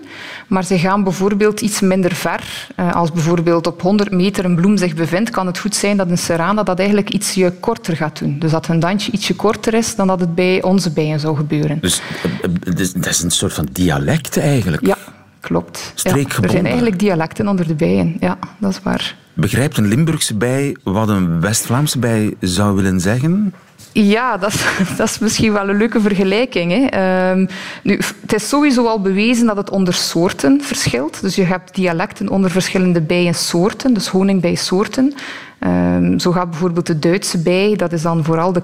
maar 0.48 0.64
ze 0.64 0.80
gaan 0.80 1.04
bijvoorbeeld 1.04 1.62
iets 1.62 1.80
minder 1.80 2.16
ver. 2.16 2.70
Uh, 2.76 2.96
als 2.96 3.12
bijvoorbeeld 3.12 3.68
op 3.68 3.82
100 3.82 4.12
meter 4.12 4.46
een 4.46 4.56
bloem 4.56 4.78
zich 4.78 4.96
bevindt, 4.96 5.30
kan 5.30 5.48
het 5.48 5.60
goed 5.60 5.76
zijn 5.76 5.98
dat 5.98 6.10
een 6.10 6.18
Serrana 6.18 6.64
dat 6.64 6.78
eigenlijk 6.78 7.10
ietsje 7.10 7.54
korter 7.60 7.96
gaat 7.96 8.20
doen. 8.20 8.40
Dus 8.40 8.52
dat 8.52 8.68
hun 8.68 8.80
dansje 8.80 9.12
ietsje 9.12 9.36
korter 9.36 9.74
is 9.74 9.96
dan 9.96 10.08
dat 10.08 10.20
het 10.20 10.36
bij 10.36 10.64
onze 10.64 10.92
zou 11.20 11.36
gebeuren. 11.36 11.78
Dus 11.82 12.02
eh, 12.42 12.50
dat 12.94 13.06
is 13.06 13.22
een 13.22 13.32
soort 13.32 13.54
van 13.54 13.68
dialect 13.72 14.38
eigenlijk? 14.38 14.86
Ja, 14.86 14.98
klopt. 15.40 15.94
Ja, 15.96 16.16
er 16.16 16.50
zijn 16.50 16.66
eigenlijk 16.66 17.00
dialecten 17.00 17.48
onder 17.48 17.68
de 17.68 17.76
bijen, 17.76 18.18
ja, 18.20 18.38
dat 18.60 18.72
is 18.72 18.80
waar. 18.84 19.16
Begrijpt 19.34 19.78
een 19.78 19.88
Limburgse 19.88 20.36
bij 20.36 20.76
wat 20.84 21.10
een 21.10 21.42
West-Vlaamse 21.42 22.00
bij 22.00 22.34
zou 22.40 22.76
willen 22.76 23.00
zeggen? 23.00 23.54
Ja, 23.92 24.38
dat 24.38 24.54
is, 24.54 24.66
dat 24.98 25.10
is 25.10 25.20
misschien 25.20 25.54
wel 25.54 25.70
een 25.70 25.78
leuke 25.78 26.02
vergelijking. 26.02 26.72
Hè. 26.72 27.32
Um, 27.32 27.48
nu, 27.84 28.00
het 28.22 28.34
is 28.34 28.50
sowieso 28.50 28.86
al 28.86 29.02
bewezen 29.02 29.46
dat 29.46 29.58
het 29.58 29.70
onder 29.70 29.94
soorten 29.94 30.62
verschilt. 30.62 31.22
Dus 31.22 31.36
je 31.36 31.44
hebt 31.44 31.76
dialecten 31.76 32.30
onder 32.30 32.52
verschillende 32.52 33.02
bijensoorten, 33.02 33.94
dus 33.94 34.08
honingbijsoorten. 34.08 35.14
Um, 35.60 36.20
zo 36.20 36.32
gaat 36.32 36.50
bijvoorbeeld 36.50 36.88
de 36.88 37.00
Duitse 37.00 37.38
bij, 37.38 37.76
dat 37.76 37.92
is 37.92 38.02
dan 38.02 38.24
vooral 38.24 38.54
de 38.54 38.62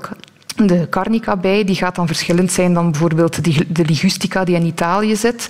de 0.65 0.87
carnica 0.89 1.35
bij, 1.35 1.63
die 1.63 1.75
gaat 1.75 1.95
dan 1.95 2.07
verschillend 2.07 2.51
zijn 2.51 2.73
dan 2.73 2.91
bijvoorbeeld 2.91 3.43
de 3.75 3.85
ligustica 3.85 4.43
die 4.43 4.55
in 4.55 4.65
Italië 4.65 5.15
zit. 5.15 5.49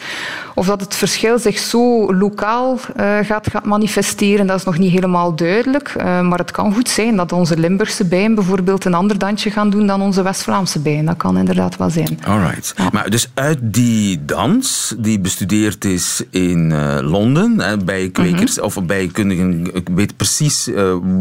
Of 0.56 0.66
dat 0.66 0.82
het 0.82 0.96
verschil 0.96 1.40
zich 1.40 1.58
zo 1.58 2.14
lokaal 2.14 2.74
uh, 2.74 3.18
gaat, 3.24 3.50
gaat, 3.50 3.66
manifesteren, 3.66 4.48
dat 4.48 4.58
is 4.58 4.64
nog 4.64 4.78
niet 4.78 4.92
helemaal 4.92 5.36
duidelijk. 5.36 5.94
Uh, 5.98 6.22
maar 6.22 6.40
het 6.40 6.52
kan 6.52 6.74
goed 6.74 6.90
zijn 6.90 7.16
dat 7.16 7.32
onze 7.32 7.58
Limburgse 7.58 8.06
bijen 8.06 8.36
bijvoorbeeld 8.36 8.86
een 8.86 8.94
ander 8.94 9.18
dansje 9.18 9.52
gaan 9.52 9.70
doen 9.70 9.88
dan 9.88 10.02
onze 10.02 10.22
West-Vlaamse 10.22 10.80
bijen. 10.80 11.06
Dat 11.06 11.18
kan 11.18 11.38
inderdaad 11.38 11.78
wel 11.78 11.90
zijn. 11.90 12.20
Alright. 12.26 12.74
Maar 12.92 13.10
dus 13.10 13.30
uit 13.34 13.58
die 13.62 14.26
dans, 14.26 14.96
die 14.98 15.20
bestudeerd 15.20 15.86
is 15.86 16.24
in 16.30 16.70
uh, 16.72 16.98
Londen, 17.02 17.60
hè, 17.60 17.78
bij 17.78 18.10
kwekers 18.10 18.56
mm 18.56 18.64
-hmm. 18.64 18.66
of 18.66 18.86
bij 18.86 19.08
kundigen, 19.08 19.76
ik 19.76 19.90
weet 19.96 20.18
precies 20.18 20.70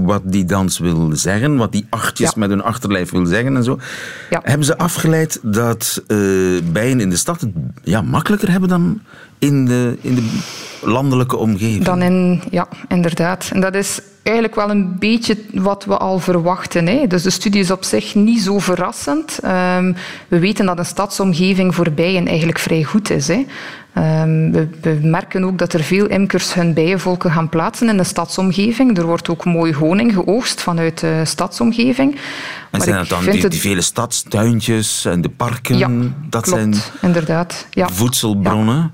wat 0.04 0.22
die 0.24 0.44
dans 0.44 0.78
wil 0.78 1.10
zeggen, 1.12 1.56
wat 1.56 1.72
die 1.72 1.86
achtjes 1.90 2.28
ja. 2.28 2.34
met 2.36 2.48
hun 2.48 2.62
achterlijf 2.62 3.10
wil 3.10 3.26
zeggen 3.26 3.56
en 3.56 3.64
zo. 3.64 3.75
Hebben 4.30 4.66
ze 4.66 4.78
afgeleid 4.78 5.38
dat 5.42 6.02
uh, 6.08 6.62
bijen 6.72 7.00
in 7.00 7.10
de 7.10 7.16
stad 7.16 7.40
het 7.40 7.50
ja, 7.82 8.02
makkelijker 8.02 8.50
hebben 8.50 8.68
dan 8.68 9.00
in 9.38 9.66
de, 9.66 9.96
in 10.00 10.14
de 10.14 10.38
landelijke 10.82 11.36
omgeving? 11.36 11.84
Dan 11.84 12.02
in, 12.02 12.42
ja, 12.50 12.68
inderdaad. 12.88 13.50
En 13.52 13.60
dat 13.60 13.74
is 13.74 14.00
eigenlijk 14.22 14.54
wel 14.54 14.70
een 14.70 14.98
beetje 14.98 15.36
wat 15.52 15.84
we 15.84 15.96
al 15.96 16.18
verwachten. 16.18 16.86
Hè. 16.86 17.06
Dus 17.06 17.22
de 17.22 17.30
studie 17.30 17.60
is 17.60 17.70
op 17.70 17.84
zich 17.84 18.14
niet 18.14 18.40
zo 18.40 18.58
verrassend. 18.58 19.38
Um, 19.44 19.96
we 20.28 20.38
weten 20.38 20.66
dat 20.66 20.78
een 20.78 20.84
stadsomgeving 20.84 21.74
voor 21.74 21.90
bijen 21.90 22.26
eigenlijk 22.26 22.58
vrij 22.58 22.82
goed 22.82 23.10
is. 23.10 23.28
Hè. 23.28 23.44
Um, 24.24 24.52
we, 24.52 24.68
we, 24.80 24.98
merken 25.02 25.44
ook 25.44 25.58
dat 25.58 25.72
er 25.72 25.82
veel 25.82 26.06
imkers 26.06 26.54
hun 26.54 26.74
bijenvolken 26.74 27.30
gaan 27.30 27.48
plaatsen 27.48 27.88
in 27.88 27.96
de 27.96 28.04
stadsomgeving. 28.04 28.98
Er 28.98 29.06
wordt 29.06 29.28
ook 29.28 29.44
mooi 29.44 29.72
honing 29.72 30.12
geoogst 30.12 30.60
vanuit 30.60 31.00
de 31.00 31.22
stadsomgeving. 31.24 32.18
En 32.70 32.80
zijn 32.80 32.96
dat 32.96 33.08
dan 33.08 33.24
die, 33.24 33.48
die, 33.48 33.60
vele 33.60 33.80
stadstuintjes 33.80 35.04
en 35.04 35.20
de 35.20 35.28
parken? 35.28 35.78
Ja, 35.78 35.88
dat 36.28 36.42
klopt, 36.42 36.48
zijn 36.48 36.74
inderdaad. 37.02 37.66
Ja. 37.70 37.88
voedselbronnen? 37.88 38.76
Ja. 38.76 38.90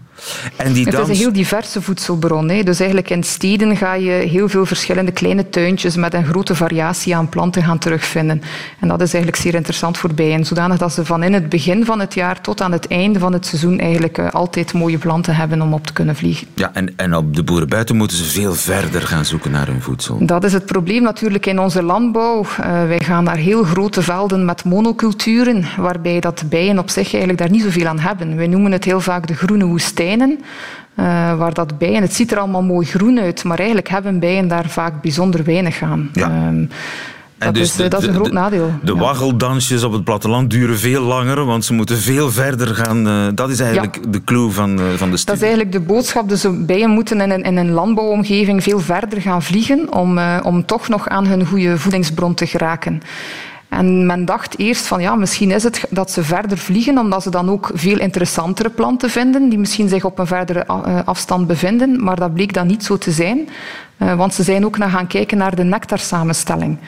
En 0.57 0.73
die 0.73 0.85
dans... 0.85 0.97
Het 0.97 1.09
is 1.09 1.17
een 1.17 1.23
heel 1.23 1.33
diverse 1.33 1.83
voedselbron. 1.83 2.49
Hè. 2.49 2.63
Dus 2.63 2.79
eigenlijk 2.79 3.11
in 3.11 3.23
steden 3.23 3.77
ga 3.77 3.95
je 3.95 4.11
heel 4.11 4.49
veel 4.49 4.67
verschillende 4.67 5.13
kleine 5.13 5.49
tuintjes 5.49 5.97
met 5.97 6.15
een 6.15 6.25
grote 6.25 6.55
variatie 6.55 7.17
aan 7.17 7.29
planten 7.29 7.63
gaan 7.63 7.79
terugvinden. 7.79 8.43
En 8.81 8.89
dat 8.89 9.01
is 9.01 9.15
eigenlijk 9.15 9.43
zeer 9.43 9.55
interessant 9.55 9.99
voor 9.99 10.15
bijen. 10.15 10.45
Zodanig 10.45 10.79
dat 10.79 10.93
ze 10.93 11.05
van 11.05 11.23
in 11.23 11.33
het 11.33 11.49
begin 11.49 11.85
van 11.85 12.01
het 12.01 12.15
jaar 12.15 12.41
tot 12.41 12.61
aan 12.61 12.73
het 12.73 12.89
einde 12.89 13.19
van 13.19 13.33
het 13.33 13.47
seizoen 13.47 13.79
eigenlijk 13.79 14.19
uh, 14.19 14.31
altijd 14.31 14.73
mooie 14.73 14.99
planten 14.99 15.35
hebben 15.35 15.63
om 15.63 15.73
op 15.75 15.87
te 15.87 15.93
kunnen 15.93 16.17
vliegen. 16.17 16.47
Ja, 16.55 16.71
en, 16.73 16.93
en 16.97 17.17
op 17.17 17.37
de 17.37 17.43
boeren 17.43 17.69
buiten 17.69 17.97
moeten 17.97 18.17
ze 18.17 18.25
veel 18.25 18.55
verder 18.55 19.03
gaan 19.03 19.25
zoeken 19.25 19.51
naar 19.51 19.67
hun 19.67 19.83
voedsel. 19.83 20.27
Dat 20.27 20.45
is 20.45 20.53
het 20.53 20.67
probleem 20.67 21.03
natuurlijk 21.03 21.47
in 21.47 21.59
onze 21.59 21.83
landbouw. 21.83 22.41
Uh, 22.41 22.47
wij 22.87 23.01
gaan 23.01 23.25
naar 23.25 23.37
heel 23.37 23.65
grote 23.65 24.03
velden 24.03 24.45
met 24.45 24.65
monoculturen, 24.65 25.65
waarbij 25.77 26.21
dat 26.21 26.45
bijen 26.49 26.79
op 26.79 26.91
zich 26.91 27.09
eigenlijk 27.09 27.39
daar 27.39 27.51
niet 27.51 27.63
zoveel 27.63 27.87
aan 27.87 27.99
hebben. 27.99 28.37
Wij 28.37 28.47
noemen 28.47 28.73
het 28.73 28.85
heel 28.85 29.01
vaak 29.01 29.27
de 29.27 29.35
groene 29.35 29.65
woestijn 29.65 30.12
uh, 30.21 30.37
waar 31.39 31.55
dat 31.55 31.79
bijen, 31.79 32.03
het 32.03 32.15
ziet 32.15 32.33
er 32.33 32.39
allemaal 32.39 32.63
mooi 32.63 32.87
groen 32.87 33.19
uit, 33.19 33.45
maar 33.45 33.59
eigenlijk 33.59 33.89
hebben 33.89 34.19
bijen 34.19 34.49
daar 34.49 34.69
vaak 34.69 35.03
bijzonder 35.03 35.45
weinig 35.45 35.83
aan. 35.83 36.11
Ja. 36.13 36.47
Um, 36.49 36.69
dat, 37.39 37.55
dus 37.55 37.63
is, 37.63 37.77
de, 37.77 37.89
dat 37.89 38.03
is 38.03 38.09
een 38.09 38.15
groot 38.15 38.33
nadeel. 38.33 38.71
De, 38.83 38.93
ja. 38.95 38.99
waggeldansjes 38.99 39.83
op 39.83 39.93
het 39.93 40.05
platteland 40.05 40.51
duren 40.51 40.79
veel 40.79 41.03
langer, 41.03 41.45
want 41.45 41.65
ze 41.65 41.73
moeten 41.73 41.99
veel 41.99 42.31
verder 42.31 42.75
gaan. 42.75 43.07
Uh, 43.07 43.27
dat 43.35 43.51
is 43.51 43.61
eigenlijk 43.61 43.99
ja. 44.05 44.11
de 44.11 44.25
clue 44.25 44.51
van, 44.51 44.71
uh, 44.71 44.85
van 44.97 45.11
de 45.11 45.17
studie. 45.17 45.25
Dat 45.25 45.35
is 45.35 45.43
eigenlijk 45.43 45.73
de 45.73 45.81
boodschap. 45.81 46.29
Dus 46.29 46.47
bijen 46.51 46.91
moeten 46.91 47.21
in 47.21 47.31
een, 47.31 47.43
in 47.43 47.57
een 47.57 47.71
landbouwomgeving 47.71 48.63
veel 48.63 48.81
verder 48.81 49.21
gaan 49.21 49.43
vliegen 49.43 49.93
om, 49.93 50.19
uh, 50.19 50.39
om 50.43 50.67
toch 50.67 50.89
nog 50.89 51.09
aan 51.09 51.27
hun 51.27 51.47
goede 51.47 51.79
voedingsbron 51.79 52.35
te 52.35 52.47
geraken. 52.47 53.03
En 53.73 54.07
men 54.07 54.25
dacht 54.25 54.59
eerst 54.59 54.87
van 54.87 55.01
ja, 55.01 55.15
misschien 55.15 55.51
is 55.51 55.63
het 55.63 55.85
dat 55.91 56.11
ze 56.11 56.23
verder 56.23 56.59
vliegen, 56.59 56.99
omdat 56.99 57.23
ze 57.23 57.31
dan 57.31 57.51
ook 57.51 57.71
veel 57.75 57.99
interessantere 57.99 58.71
planten 58.71 59.11
vinden, 59.11 59.49
die 59.49 59.59
misschien 59.59 59.89
zich 59.89 60.05
op 60.05 60.19
een 60.19 60.27
verdere 60.27 60.67
afstand 61.05 61.47
bevinden. 61.47 62.05
Maar 62.05 62.17
dat 62.17 62.35
bleek 62.35 62.53
dan 62.53 62.67
niet 62.67 62.85
zo 62.85 62.99
te 62.99 63.11
zijn. 63.11 63.49
Uh, 64.03 64.15
want 64.15 64.35
ze 64.35 64.43
zijn 64.43 64.65
ook 64.65 64.79
naar 64.79 64.91
gaan 64.91 65.07
kijken 65.07 65.39
naar 65.39 65.57
de 65.57 65.65
nectarsamenstelling. 65.65 66.79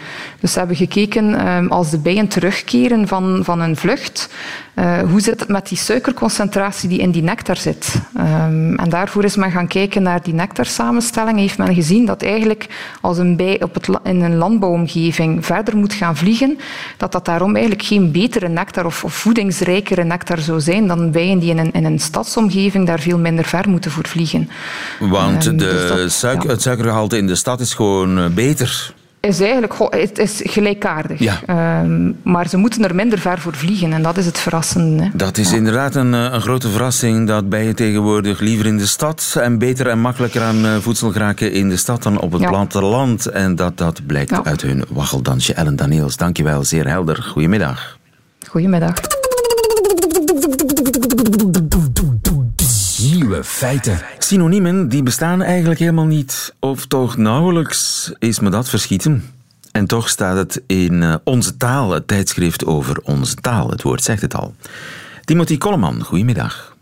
Dus 0.40 0.52
ze 0.52 0.58
hebben 0.58 0.76
gekeken 0.76 1.30
uh, 1.30 1.68
als 1.68 1.90
de 1.90 1.98
bijen 1.98 2.28
terugkeren 2.28 3.08
van, 3.08 3.40
van 3.42 3.60
een 3.60 3.76
vlucht, 3.76 4.28
uh, 4.74 4.98
hoe 5.10 5.20
zit 5.20 5.40
het 5.40 5.48
met 5.48 5.68
die 5.68 5.78
suikerconcentratie 5.78 6.88
die 6.88 6.98
in 6.98 7.10
die 7.10 7.22
nectar 7.22 7.56
zit. 7.56 7.94
Um, 8.16 8.76
en 8.78 8.88
daarvoor 8.88 9.24
is 9.24 9.36
men 9.36 9.50
gaan 9.50 9.66
kijken 9.66 10.02
naar 10.02 10.22
die 10.22 10.34
nectarsamenstelling. 10.34 11.38
Heeft 11.38 11.58
men 11.58 11.74
gezien 11.74 12.06
dat 12.06 12.22
eigenlijk 12.22 12.66
als 13.00 13.18
een 13.18 13.36
bij 13.36 13.62
op 13.62 13.74
het, 13.74 13.88
in 14.02 14.22
een 14.22 14.36
landbouwomgeving 14.36 15.46
verder 15.46 15.76
moet 15.76 15.92
gaan 15.92 16.16
vliegen, 16.16 16.58
dat 16.96 17.12
dat 17.12 17.24
daarom 17.24 17.54
eigenlijk 17.54 17.84
geen 17.84 18.12
betere 18.12 18.48
nectar 18.48 18.84
of, 18.84 19.04
of 19.04 19.14
voedingsrijkere 19.14 20.04
nectar 20.04 20.38
zou 20.38 20.60
zijn 20.60 20.86
dan 20.86 21.10
bijen 21.10 21.38
die 21.38 21.50
in 21.50 21.58
een, 21.58 21.72
in 21.72 21.84
een 21.84 21.98
stadsomgeving 21.98 22.86
daar 22.86 23.00
veel 23.00 23.18
minder 23.18 23.44
ver 23.44 23.68
moeten 23.68 23.90
voor 23.90 24.08
vliegen. 24.08 24.50
Want 25.00 25.46
um, 25.46 25.56
de 25.56 25.64
dus 25.64 25.88
dat, 25.88 26.12
suiker, 26.12 26.46
ja. 26.46 26.52
het 26.52 26.62
suikergehalte 26.62 27.03
in 27.12 27.26
de 27.26 27.34
stad 27.34 27.60
is 27.60 27.74
gewoon 27.74 28.18
eh, 28.18 28.26
beter 28.26 28.94
is 29.24 29.40
eigenlijk 29.40 29.74
het 29.90 30.18
is 30.18 30.40
gelijkaardig. 30.44 31.18
Ja. 31.18 31.80
Um, 31.82 32.16
maar 32.22 32.48
ze 32.48 32.56
moeten 32.56 32.84
er 32.84 32.94
minder 32.94 33.18
ver 33.18 33.38
voor 33.38 33.54
vliegen 33.54 33.92
en 33.92 34.02
dat 34.02 34.16
is 34.16 34.26
het 34.26 34.38
verrassende. 34.38 35.10
Dat 35.14 35.38
is 35.38 35.50
ja. 35.50 35.56
inderdaad 35.56 35.94
een, 35.94 36.14
eh, 36.14 36.28
een, 36.32 36.40
grote 36.40 36.68
verrassing 36.68 37.26
dat 37.26 37.48
bijen 37.48 37.74
tegenwoordig 37.74 38.40
liever 38.40 38.66
in 38.66 38.78
de 38.78 38.86
stad 38.86 39.36
en 39.40 39.58
beter 39.58 39.86
en 39.86 39.98
makkelijker 39.98 40.42
aan 40.42 40.64
eh, 40.64 40.76
voedsel 40.76 41.12
geraken 41.12 41.52
in 41.52 41.68
de 41.68 41.76
stad 41.76 42.02
dan 42.02 42.20
op 42.20 42.32
het 42.32 42.40
ja. 42.40 42.48
platteland. 42.48 43.26
En 43.26 43.54
dat, 43.54 43.78
dat 43.78 44.06
blijkt 44.06 44.44
uit 44.44 44.62
hun 44.62 44.84
waggeldansje. 44.88 45.54
Ellen 45.54 45.76
Daniels, 45.76 46.16
dankjewel, 46.16 46.64
zeer 46.64 46.88
helder. 46.88 47.22
Goedemiddag. 47.22 47.98
Goedemiddag. 48.48 48.94
Feiten. 53.44 54.00
Synoniemen 54.18 54.88
die 54.88 55.02
bestaan 55.02 55.42
eigenlijk 55.42 55.80
helemaal 55.80 56.06
niet, 56.06 56.54
of 56.60 56.86
toch 56.86 57.16
nauwelijks 57.16 58.12
is 58.18 58.40
me 58.40 58.50
dat 58.50 58.68
verschieten. 58.68 59.30
En 59.72 59.86
toch 59.86 60.08
staat 60.08 60.36
het 60.36 60.62
in 60.66 61.02
uh, 61.02 61.14
Onze 61.24 61.56
Taal, 61.56 61.90
het 61.90 62.08
tijdschrift 62.08 62.66
over 62.66 63.00
onze 63.02 63.34
taal. 63.34 63.70
Het 63.70 63.82
woord 63.82 64.02
zegt 64.02 64.22
het 64.22 64.34
al. 64.34 64.54
Timothy 65.24 65.58
Kolleman, 65.58 66.02
goedemiddag. 66.02 66.76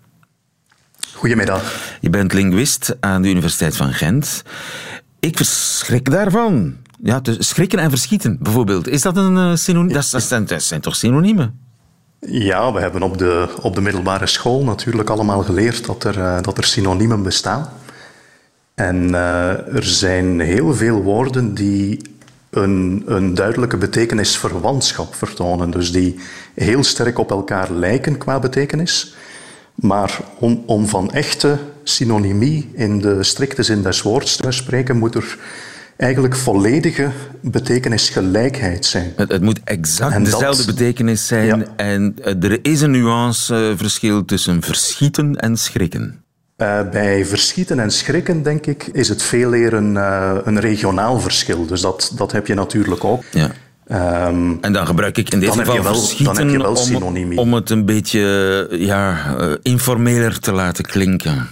Goedemiddag. 1.14 1.96
Je 2.00 2.10
bent 2.10 2.32
linguist 2.32 2.96
aan 3.00 3.22
de 3.22 3.28
Universiteit 3.28 3.76
van 3.76 3.92
Gent. 3.92 4.42
Ik 5.20 5.36
verschrik 5.36 6.10
daarvan. 6.10 6.76
Ja, 7.02 7.20
schrikken 7.38 7.78
en 7.78 7.90
verschieten, 7.90 8.38
bijvoorbeeld. 8.40 8.88
Is 8.88 9.02
dat 9.02 9.16
een 9.16 9.36
uh, 9.36 9.54
synoniem? 9.54 9.92
Dat, 9.92 10.04
zijn, 10.04 10.46
dat 10.46 10.62
zijn 10.62 10.80
toch 10.80 10.96
synoniemen? 10.96 11.60
Ja, 12.26 12.72
we 12.72 12.80
hebben 12.80 13.02
op 13.02 13.18
de, 13.18 13.48
op 13.62 13.74
de 13.74 13.80
middelbare 13.80 14.26
school 14.26 14.64
natuurlijk 14.64 15.10
allemaal 15.10 15.42
geleerd 15.42 15.86
dat 15.86 16.04
er, 16.04 16.18
uh, 16.18 16.42
dat 16.42 16.58
er 16.58 16.64
synoniemen 16.64 17.22
bestaan. 17.22 17.68
En 18.74 19.08
uh, 19.08 19.74
er 19.74 19.84
zijn 19.84 20.40
heel 20.40 20.74
veel 20.74 21.02
woorden 21.02 21.54
die 21.54 22.00
een, 22.50 23.02
een 23.06 23.34
duidelijke 23.34 23.76
betekenisverwantschap 23.76 25.14
vertonen. 25.14 25.70
Dus 25.70 25.92
die 25.92 26.20
heel 26.54 26.84
sterk 26.84 27.18
op 27.18 27.30
elkaar 27.30 27.70
lijken 27.70 28.18
qua 28.18 28.38
betekenis. 28.38 29.14
Maar 29.74 30.20
om, 30.38 30.62
om 30.66 30.88
van 30.88 31.12
echte 31.12 31.58
synonymie 31.82 32.70
in 32.74 32.98
de 33.00 33.22
strikte 33.22 33.62
zin 33.62 33.82
des 33.82 34.02
woords 34.02 34.36
te 34.36 34.50
spreken, 34.50 34.98
moet 34.98 35.14
er 35.14 35.38
eigenlijk 36.02 36.36
volledige 36.36 37.10
betekenisgelijkheid 37.40 38.84
zijn. 38.84 39.12
Het, 39.16 39.32
het 39.32 39.42
moet 39.42 39.60
exact 39.64 40.24
dezelfde 40.24 40.64
betekenis 40.64 41.26
zijn. 41.26 41.66
En 41.76 42.16
eh, 42.22 42.42
er 42.42 42.58
is 42.62 42.80
een 42.80 42.90
nuanceverschil 42.90 44.24
tussen 44.24 44.62
verschieten 44.62 45.36
en 45.36 45.56
schrikken. 45.56 46.22
Uh, 46.56 46.90
bij 46.90 47.26
verschieten 47.26 47.78
en 47.78 47.90
schrikken, 47.90 48.42
denk 48.42 48.66
ik, 48.66 48.86
is 48.92 49.08
het 49.08 49.22
veel 49.22 49.54
eer 49.54 49.72
een, 49.72 49.94
uh, 49.94 50.36
een 50.44 50.60
regionaal 50.60 51.20
verschil. 51.20 51.66
Dus 51.66 51.80
dat, 51.80 52.12
dat 52.16 52.32
heb 52.32 52.46
je 52.46 52.54
natuurlijk 52.54 53.04
ook. 53.04 53.22
Ja. 53.30 53.50
Um, 54.28 54.58
en 54.60 54.72
dan 54.72 54.86
gebruik 54.86 55.18
ik 55.18 55.30
in 55.30 55.40
dit 55.40 55.50
geval 55.50 55.82
wel, 55.82 55.94
verschieten 55.94 56.34
dan 56.34 56.36
heb 56.36 56.50
je 56.50 56.62
wel 56.62 57.02
om, 57.14 57.38
om 57.38 57.54
het 57.54 57.70
een 57.70 57.84
beetje 57.84 58.66
ja, 58.70 59.36
informeler 59.62 60.40
te 60.40 60.52
laten 60.52 60.84
klinken. 60.84 61.48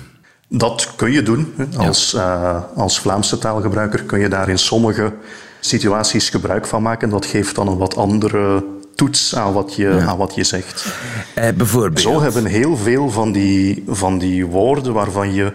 Dat 0.53 0.93
kun 0.97 1.11
je 1.13 1.23
doen. 1.23 1.55
Als, 1.77 2.11
ja. 2.11 2.71
als 2.75 3.01
Vlaamse 3.01 3.39
taalgebruiker 3.39 4.03
kun 4.03 4.21
je 4.21 4.29
daar 4.29 4.49
in 4.49 4.59
sommige 4.59 5.13
situaties 5.61 6.29
gebruik 6.29 6.67
van 6.67 6.83
maken. 6.83 7.11
Dat 7.11 7.27
geeft 7.27 7.55
dan 7.55 7.69
een 7.69 7.77
wat 7.77 7.97
andere 7.97 8.65
toets 8.95 9.37
aan 9.37 9.53
wat 9.53 9.75
je, 9.75 9.89
ja. 9.89 10.05
aan 10.05 10.17
wat 10.17 10.35
je 10.35 10.45
zegt. 10.45 10.95
Eh, 11.35 11.49
bijvoorbeeld? 11.57 12.01
Zo 12.01 12.21
hebben 12.23 12.45
heel 12.45 12.77
veel 12.77 13.11
van 13.11 13.33
die, 13.33 13.85
van 13.87 14.19
die 14.19 14.47
woorden 14.47 14.93
waarvan 14.93 15.35
je 15.35 15.53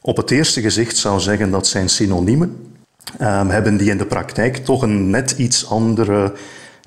op 0.00 0.16
het 0.16 0.30
eerste 0.30 0.60
gezicht 0.60 0.96
zou 0.96 1.20
zeggen 1.20 1.50
dat 1.50 1.66
zijn 1.66 1.88
synoniemen, 1.88 2.56
um, 3.20 3.48
hebben 3.50 3.76
die 3.76 3.90
in 3.90 3.98
de 3.98 4.06
praktijk 4.06 4.56
toch 4.56 4.82
een 4.82 5.10
net 5.10 5.30
iets 5.30 5.70
andere 5.70 6.32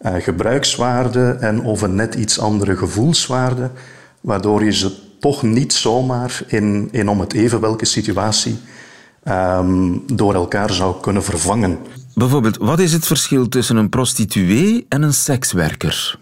uh, 0.06 0.14
gebruikswaarde 0.20 1.38
en 1.40 1.64
of 1.64 1.82
een 1.82 1.96
net 1.96 2.16
iets 2.16 2.40
andere 2.40 2.78
gevoelswaarde, 2.78 3.70
waardoor 4.22 4.64
je 4.64 4.74
ze 4.74 4.92
toch 5.22 5.44
niet 5.44 5.74
zomaar 5.74 6.44
in, 6.48 6.90
in 6.92 7.10
om 7.10 7.20
het 7.20 7.34
even 7.34 7.60
welke 7.60 7.86
situatie 7.86 8.60
um, 9.28 10.04
door 10.14 10.34
elkaar 10.34 10.74
zou 10.74 11.02
kunnen 11.02 11.24
vervangen. 11.24 11.78
Bijvoorbeeld, 12.16 12.58
wat 12.58 12.80
is 12.80 12.94
het 12.94 13.06
verschil 13.06 13.48
tussen 13.48 13.76
een 13.76 13.90
prostituee 13.90 14.86
en 14.90 15.02
een 15.02 15.14
sekswerker? 15.14 16.20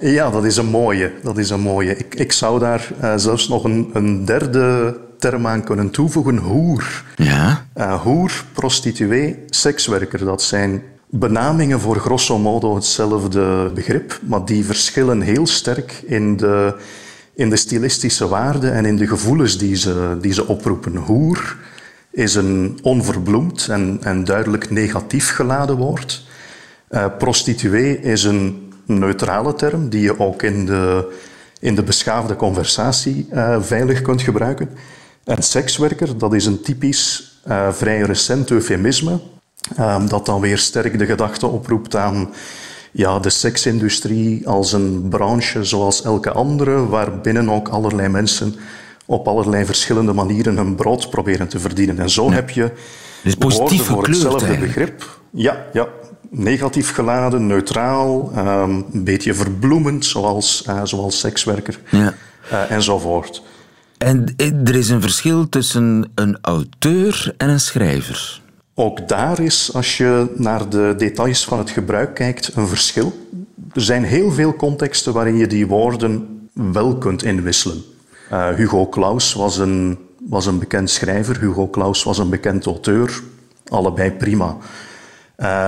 Ja, 0.00 0.30
dat 0.30 0.44
is 0.44 0.56
een 0.56 0.66
mooie. 0.66 1.12
Dat 1.22 1.38
is 1.38 1.50
een 1.50 1.60
mooie. 1.60 1.96
Ik, 1.96 2.14
ik 2.14 2.32
zou 2.32 2.58
daar 2.58 2.88
uh, 3.02 3.12
zelfs 3.16 3.48
nog 3.48 3.64
een, 3.64 3.90
een, 3.92 4.24
derde 4.24 4.96
term 5.18 5.46
aan 5.46 5.64
kunnen 5.64 5.90
toevoegen. 5.90 6.36
Hoer. 6.36 7.04
Ja? 7.16 7.66
Uh, 7.76 8.02
hoer, 8.02 8.44
prostituee, 8.52 9.44
sekswerker. 9.46 10.24
Dat 10.24 10.42
zijn 10.42 10.82
benamingen 11.10 11.80
voor 11.80 11.96
grosso 11.96 12.38
modo 12.38 12.74
hetzelfde 12.74 13.70
begrip, 13.74 14.20
maar 14.26 14.44
die 14.44 14.64
verschillen 14.64 15.20
heel 15.20 15.46
sterk 15.46 16.02
in 16.06 16.36
de, 16.36 16.74
in 17.34 17.50
de 17.50 17.56
stilistische 17.56 18.28
waarde 18.28 18.70
en 18.70 18.84
in 18.84 18.96
de 18.96 19.06
gevoelens 19.06 19.58
die 19.58 19.76
ze, 19.76 20.16
die 20.20 20.32
ze 20.32 20.46
oproepen. 20.46 20.96
Hoer 20.96 21.56
is 22.10 22.34
een 22.34 22.78
onverbloemd 22.82 23.68
en, 23.68 23.98
en 24.02 24.24
duidelijk 24.24 24.70
negatief 24.70 25.30
geladen 25.30 25.76
woord. 25.76 26.26
Uh, 26.90 27.06
prostituee 27.18 28.00
is 28.00 28.24
een 28.24 28.72
neutrale 28.86 29.54
term 29.54 29.88
die 29.88 30.00
je 30.00 30.20
ook 30.20 30.42
in 30.42 30.66
de, 30.66 31.12
in 31.60 31.74
de 31.74 31.82
beschaafde 31.82 32.36
conversatie 32.36 33.28
uh, 33.32 33.62
veilig 33.62 34.02
kunt 34.02 34.22
gebruiken. 34.22 34.70
En 35.24 35.42
sekswerker, 35.42 36.18
dat 36.18 36.34
is 36.34 36.46
een 36.46 36.62
typisch 36.62 37.38
uh, 37.48 37.72
vrij 37.72 38.00
recent 38.00 38.50
eufemisme, 38.50 39.20
uh, 39.78 40.08
dat 40.08 40.26
dan 40.26 40.40
weer 40.40 40.58
sterk 40.58 40.98
de 40.98 41.06
gedachte 41.06 41.46
oproept 41.46 41.96
aan 41.96 42.28
ja, 42.96 43.18
de 43.18 43.30
seksindustrie 43.30 44.48
als 44.48 44.72
een 44.72 45.06
branche 45.08 45.64
zoals 45.64 46.02
elke 46.02 46.30
andere, 46.30 46.86
waarbinnen 46.86 47.50
ook 47.50 47.68
allerlei 47.68 48.08
mensen 48.08 48.54
op 49.06 49.28
allerlei 49.28 49.64
verschillende 49.64 50.12
manieren 50.12 50.56
hun 50.56 50.74
brood 50.74 51.10
proberen 51.10 51.48
te 51.48 51.58
verdienen. 51.58 51.98
En 51.98 52.10
zo 52.10 52.28
ja. 52.28 52.32
heb 52.32 52.50
je 52.50 52.70
dus 53.22 53.34
positief 53.34 53.82
voor 53.82 54.06
hetzelfde 54.06 54.46
eigenlijk. 54.46 54.74
begrip. 54.74 55.18
Ja, 55.30 55.66
ja, 55.72 55.88
negatief 56.30 56.92
geladen, 56.92 57.46
neutraal, 57.46 58.32
um, 58.36 58.86
een 58.92 59.04
beetje 59.04 59.34
verbloemend, 59.34 60.04
zoals, 60.04 60.64
uh, 60.68 60.80
zoals 60.84 61.18
sekswerker 61.18 61.80
ja. 61.90 62.14
uh, 62.52 62.70
enzovoort. 62.70 63.42
En 63.98 64.34
er 64.64 64.74
is 64.74 64.88
een 64.88 65.00
verschil 65.00 65.48
tussen 65.48 66.10
een 66.14 66.38
auteur 66.40 67.34
en 67.36 67.48
een 67.48 67.60
schrijver. 67.60 68.42
Ook 68.74 69.08
daar 69.08 69.40
is, 69.40 69.74
als 69.74 69.96
je 69.96 70.32
naar 70.36 70.68
de 70.68 70.94
details 70.96 71.44
van 71.44 71.58
het 71.58 71.70
gebruik 71.70 72.14
kijkt, 72.14 72.50
een 72.54 72.66
verschil. 72.66 73.12
Er 73.72 73.82
zijn 73.82 74.04
heel 74.04 74.30
veel 74.30 74.56
contexten 74.56 75.12
waarin 75.12 75.36
je 75.36 75.46
die 75.46 75.66
woorden 75.66 76.28
wel 76.52 76.98
kunt 76.98 77.22
inwisselen. 77.22 77.82
Uh, 78.32 78.48
Hugo 78.48 78.88
Claus 78.88 79.32
was 79.32 79.58
een, 79.58 79.98
was 80.28 80.46
een 80.46 80.58
bekend 80.58 80.90
schrijver, 80.90 81.40
Hugo 81.40 81.68
Claus 81.68 82.02
was 82.02 82.18
een 82.18 82.30
bekend 82.30 82.66
auteur. 82.66 83.22
Allebei 83.68 84.12
prima. 84.12 84.56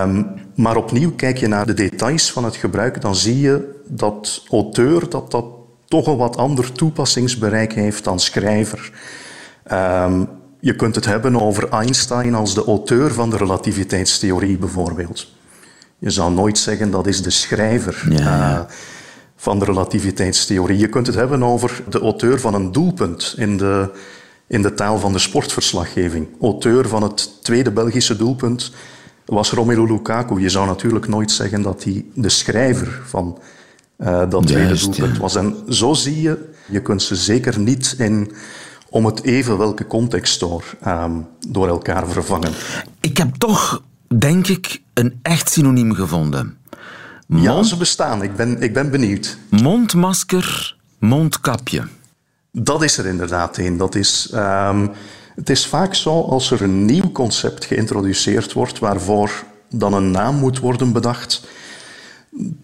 Um, 0.03 0.35
maar 0.55 0.77
opnieuw, 0.77 1.12
kijk 1.12 1.38
je 1.38 1.47
naar 1.47 1.66
de 1.66 1.75
details 1.75 2.33
van 2.33 2.45
het 2.45 2.57
gebruik, 2.57 3.01
dan 3.01 3.14
zie 3.14 3.40
je 3.40 3.81
dat 3.88 4.45
auteur 4.51 5.09
dat 5.09 5.31
dat 5.31 5.45
toch 5.88 6.07
een 6.07 6.16
wat 6.16 6.37
ander 6.37 6.73
toepassingsbereik 6.73 7.73
heeft 7.73 8.05
dan 8.05 8.21
schrijver. 8.21 8.92
Um, 9.73 10.29
je 10.66 10.76
kunt 10.76 10.94
het 10.94 11.05
hebben 11.05 11.40
over 11.40 11.68
Einstein 11.68 12.35
als 12.35 12.55
de 12.55 12.64
auteur 12.64 13.12
van 13.12 13.31
de 13.31 13.37
relativiteitstheorie 13.37 14.59
bijvoorbeeld. 14.59 15.33
Je 15.98 16.11
zou 16.11 16.33
nooit 16.33 16.59
zeggen 16.59 16.90
dat 16.90 17.07
is 17.07 17.22
de 17.22 17.31
schrijver. 17.31 18.07
Ja, 18.11 18.18
ja. 18.18 18.52
Uh, 18.52 18.61
van 19.37 19.59
de 19.59 19.64
relativiteitstheorie. 19.64 20.79
Je 20.79 20.88
kunt 20.88 21.07
het 21.07 21.16
hebben 21.16 21.42
over 21.42 21.83
de 21.88 22.00
auteur 22.00 22.40
van 22.40 22.55
een 22.55 22.72
doelpunt 22.72 23.35
in 23.37 23.57
de, 23.57 23.90
in 24.46 24.62
de 24.62 24.74
taal 24.74 24.98
van 24.98 25.12
de 25.12 25.18
sportverslaggeving. 25.18 26.29
Auteur 26.40 26.88
van 26.88 27.02
het 27.02 27.42
tweede 27.42 27.70
Belgische 27.70 28.16
doelpunt 28.16 28.72
was 29.24 29.50
Romelu 29.50 29.87
Lukaku. 29.87 30.40
Je 30.40 30.48
zou 30.48 30.66
natuurlijk 30.66 31.09
nooit 31.09 31.31
zeggen 31.31 31.62
dat 31.62 31.85
hij 31.85 32.05
de 32.14 32.29
schrijver 32.29 33.00
van 33.05 33.38
uh, 33.98 34.31
dat 34.31 34.46
tweede 34.46 34.79
doelpunt 34.79 35.14
ja. 35.16 35.20
was. 35.20 35.37
En 35.37 35.57
zo 35.68 35.94
zie 35.94 36.20
je, 36.22 36.48
je 36.68 36.81
kunt 36.83 37.02
ze 37.02 37.16
zeker 37.16 37.59
niet 37.59 37.94
in 37.98 38.33
om 38.96 39.06
het 39.06 39.22
even 39.22 39.59
welke 39.59 39.87
context 39.87 40.40
door, 40.40 40.64
um, 40.87 41.26
door 41.48 41.68
elkaar 41.68 42.09
vervangen. 42.09 42.52
Ik 43.00 43.16
heb 43.16 43.35
toch, 43.35 43.82
denk 44.18 44.46
ik, 44.46 44.82
een 44.94 45.18
echt 45.22 45.50
synoniem 45.50 45.94
gevonden. 45.94 46.56
Mond, 47.26 47.44
ja, 47.44 47.62
ze 47.62 47.76
bestaan. 47.76 48.22
Ik 48.22 48.37
ben, 48.37 48.62
ik 48.62 48.72
ben 48.72 48.90
benieuwd. 48.90 49.38
Mondmasker, 49.50 50.76
mondkapje. 50.98 51.88
Dat 52.52 52.82
is 52.82 52.98
er 52.98 53.06
inderdaad 53.06 53.59
een. 53.59 53.76
Dat 53.76 53.94
is, 53.94 54.30
um, 54.35 54.90
het 55.35 55.50
is 55.50 55.66
vaak 55.66 55.94
zo 55.94 56.22
als 56.22 56.50
er 56.50 56.62
een 56.62 56.85
nieuw 56.85 57.12
concept 57.12 57.64
geïntroduceerd 57.64 58.52
wordt 58.52 58.78
waarvoor 58.78 59.30
dan 59.70 59.94
een 59.94 60.11
naam 60.11 60.37
moet 60.37 60.59
worden 60.59 60.92
bedacht, 60.92 61.46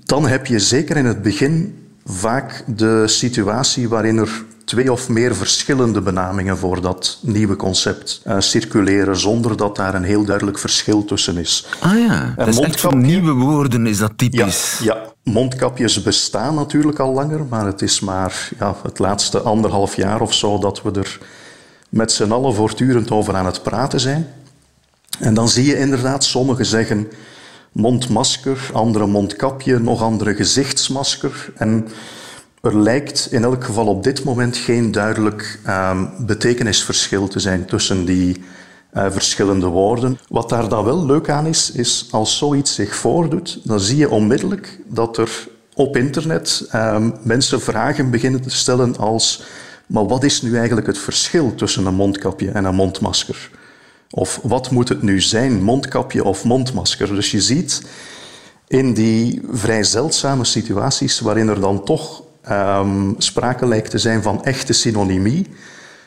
dan 0.04 0.26
heb 0.26 0.46
je 0.46 0.58
zeker 0.58 0.96
in 0.96 1.06
het 1.06 1.22
begin 1.22 1.76
vaak 2.04 2.64
de 2.66 3.08
situatie 3.08 3.88
waarin 3.88 4.18
er 4.18 4.44
twee 4.64 4.92
of 4.92 5.08
meer 5.08 5.36
verschillende 5.36 6.00
benamingen 6.00 6.58
voor 6.58 6.80
dat 6.80 7.18
nieuwe 7.22 7.56
concept 7.56 8.22
uh, 8.26 8.36
circuleren, 8.38 9.16
zonder 9.16 9.56
dat 9.56 9.76
daar 9.76 9.94
een 9.94 10.04
heel 10.04 10.24
duidelijk 10.24 10.58
verschil 10.58 11.04
tussen 11.04 11.36
is. 11.36 11.66
Ah 11.80 11.98
ja, 11.98 12.32
dat 12.36 12.48
is 12.48 12.58
echt 12.58 12.80
voor 12.80 12.96
nieuwe 12.96 13.32
woorden 13.32 13.86
is 13.86 13.98
dat 13.98 14.12
typisch. 14.16 14.78
Ja, 14.82 14.94
ja, 14.94 15.32
mondkapjes 15.32 16.02
bestaan 16.02 16.54
natuurlijk 16.54 16.98
al 16.98 17.12
langer, 17.12 17.44
maar 17.48 17.66
het 17.66 17.82
is 17.82 18.00
maar 18.00 18.48
ja, 18.58 18.76
het 18.82 18.98
laatste 18.98 19.40
anderhalf 19.40 19.96
jaar 19.96 20.20
of 20.20 20.34
zo 20.34 20.58
dat 20.58 20.82
we 20.82 20.90
er 20.90 21.18
met 21.88 22.12
z'n 22.12 22.30
allen 22.30 22.54
voortdurend 22.54 23.10
over 23.10 23.34
aan 23.34 23.46
het 23.46 23.62
praten 23.62 24.00
zijn. 24.00 24.26
En 25.18 25.34
dan 25.34 25.48
zie 25.48 25.66
je 25.66 25.78
inderdaad, 25.78 26.24
sommigen 26.24 26.66
zeggen 26.66 27.08
mondmasker, 27.72 28.70
andere 28.72 29.06
mondkapje, 29.06 29.78
nog 29.78 30.02
andere 30.02 30.34
gezichtsmasker. 30.34 31.52
En 31.54 31.88
er 32.62 32.78
lijkt 32.78 33.28
in 33.30 33.44
elk 33.44 33.64
geval 33.64 33.86
op 33.86 34.02
dit 34.02 34.24
moment 34.24 34.56
geen 34.56 34.90
duidelijk 34.90 35.60
um, 35.68 36.10
betekenisverschil 36.26 37.28
te 37.28 37.40
zijn 37.40 37.64
tussen 37.64 38.04
die, 38.04 38.42
uh, 38.94 39.06
verschillende 39.10 39.66
woorden. 39.66 40.18
Wat 40.28 40.48
daar 40.48 40.68
dan 40.68 40.84
wel 40.84 41.06
leuk 41.06 41.28
aan 41.28 41.46
is, 41.46 41.70
is 41.70 42.08
als 42.10 42.38
zoiets 42.38 42.74
zich 42.74 42.94
voordoet, 42.94 43.60
dan 43.64 43.80
zie 43.80 43.96
je 43.96 44.10
onmiddellijk 44.10 44.78
dat 44.86 45.16
er 45.16 45.48
op 45.74 45.96
internet 45.96 46.68
uh, 46.74 47.06
mensen 47.22 47.60
vragen 47.60 48.10
beginnen 48.10 48.42
te 48.42 48.50
stellen 48.50 48.96
als 48.96 49.42
maar 49.86 50.06
wat 50.06 50.24
is 50.24 50.42
nu 50.42 50.56
eigenlijk 50.56 50.86
het 50.86 50.98
verschil 50.98 51.54
tussen 51.54 51.86
een 51.86 51.94
mondkapje 51.94 52.50
en 52.50 52.64
een 52.64 52.74
mondmasker? 52.74 53.50
Of 54.10 54.40
wat 54.42 54.70
moet 54.70 54.88
het 54.88 55.02
nu 55.02 55.20
zijn, 55.20 55.62
mondkapje 55.62 56.24
of 56.24 56.44
mondmasker? 56.44 57.14
Dus 57.14 57.30
je 57.30 57.40
ziet 57.40 57.82
in 58.68 58.94
die 58.94 59.40
vrij 59.50 59.82
zeldzame 59.82 60.44
situaties 60.44 61.20
waarin 61.20 61.48
er 61.48 61.60
dan 61.60 61.84
toch 61.84 62.22
um, 62.50 63.14
sprake 63.18 63.66
lijkt 63.66 63.90
te 63.90 63.98
zijn 63.98 64.22
van 64.22 64.44
echte 64.44 64.72
synonymie, 64.72 65.46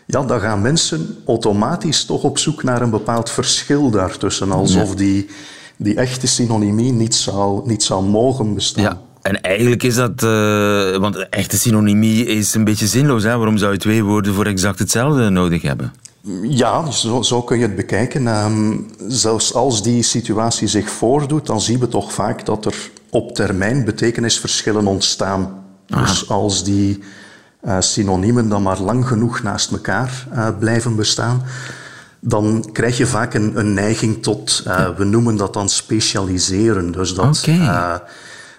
ja, 0.06 0.24
dan 0.24 0.40
gaan 0.40 0.62
mensen 0.62 1.18
automatisch 1.26 2.06
toch 2.06 2.24
op 2.24 2.38
zoek 2.38 2.64
naar 2.64 2.82
een 2.82 2.90
bepaald 2.90 3.30
verschil 3.30 3.90
daartussen, 3.90 4.52
alsof 4.52 4.96
die, 4.96 5.30
die 5.78 5.96
echte 5.96 6.28
synonymie 6.28 6.92
niet 6.92 7.16
zou, 7.16 7.68
niet 7.68 7.84
zou 7.84 8.06
mogen 8.06 8.54
bestaan. 8.54 8.84
Ja. 8.84 9.02
En 9.22 9.42
eigenlijk 9.42 9.84
is 9.84 9.96
dat, 9.96 10.24
uh, 10.24 10.98
want 10.98 11.30
echte 11.30 11.58
synonymie 11.58 12.26
is 12.26 12.54
een 12.54 12.64
beetje 12.64 12.88
zinloos. 12.88 13.24
Hè? 13.24 13.38
Waarom 13.38 13.58
zou 13.58 13.72
je 13.72 13.78
twee 13.78 14.04
woorden 14.04 14.34
voor 14.34 14.46
exact 14.46 14.80
hetzelfde 14.80 15.30
nodig 15.30 15.62
hebben? 15.62 15.94
Ja, 16.42 16.92
zo, 16.92 17.22
zo 17.22 17.42
kun 17.42 17.58
je 17.58 17.64
het 17.64 17.76
bekijken. 17.76 18.28
Um, 18.28 18.86
zelfs 19.08 19.54
als 19.54 19.84
die 19.84 20.04
situatie 20.04 20.68
zich 20.68 20.90
voordoet, 20.90 21.46
dan 21.46 21.62
zien 21.62 21.80
we 21.80 21.88
toch 21.88 22.14
vaak 22.14 22.46
dat 22.46 22.66
er 22.66 22.76
op 23.10 23.36
termijn 23.36 23.86
betekenisverschillen 23.86 24.88
ontstaan. 24.88 25.65
Dus 25.86 26.30
als 26.30 26.64
die 26.64 27.04
uh, 27.66 27.78
synoniemen 27.80 28.50
dan 28.50 28.62
maar 28.62 28.80
lang 28.80 29.08
genoeg 29.08 29.44
naast 29.44 29.72
elkaar 29.72 30.28
uh, 30.34 30.48
blijven 30.60 30.96
bestaan, 30.96 31.44
dan 32.20 32.70
krijg 32.72 32.98
je 32.98 33.06
vaak 33.06 33.34
een, 33.34 33.60
een 33.60 33.74
neiging 33.74 34.24
tot, 34.24 34.64
uh, 34.68 34.90
we 34.98 35.04
noemen 35.04 35.36
dat 35.36 35.54
dan 35.54 35.70
specialiseren. 35.70 36.92
Dus 36.92 37.14
dat, 37.14 37.48
okay. 37.48 38.00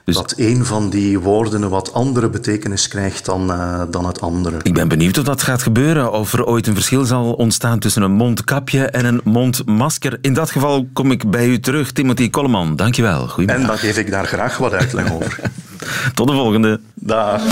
dus 0.05 0.15
dat 0.15 0.35
een 0.37 0.65
van 0.65 0.91
die 0.91 1.19
woorden 1.19 1.63
een 1.63 1.69
wat 1.69 1.93
andere 1.93 2.29
betekenis 2.29 2.89
krijgt 2.89 3.25
dan, 3.25 3.47
dan 3.91 4.07
het 4.07 4.21
andere. 4.21 4.57
Ik 4.63 4.75
ben 4.75 4.89
benieuwd 4.89 5.19
of 5.19 5.25
dat 5.25 5.43
gaat 5.43 5.63
gebeuren, 5.63 6.13
of 6.13 6.33
er 6.33 6.45
ooit 6.45 6.67
een 6.67 6.75
verschil 6.75 7.05
zal 7.05 7.33
ontstaan 7.33 7.79
tussen 7.79 8.03
een 8.03 8.13
mondkapje 8.13 8.87
en 8.87 9.05
een 9.05 9.21
mondmasker. 9.25 10.19
In 10.21 10.35
dat 10.35 10.51
geval 10.51 10.89
kom 10.93 11.11
ik 11.11 11.31
bij 11.31 11.47
u 11.47 11.61
terug, 11.61 11.93
Timothy 11.93 12.31
Kolleman. 12.31 12.77
Dankjewel. 12.77 13.29
Goedemiddag. 13.29 13.63
En 13.63 13.67
dan 13.67 13.79
geef 13.79 13.99
ik 13.99 14.11
daar 14.11 14.27
graag 14.27 14.57
wat 14.57 14.73
uitleg 14.73 15.13
over. 15.13 15.41
Tot 16.15 16.27
de 16.27 16.33
volgende. 16.33 16.81
Dag. 17.07 17.43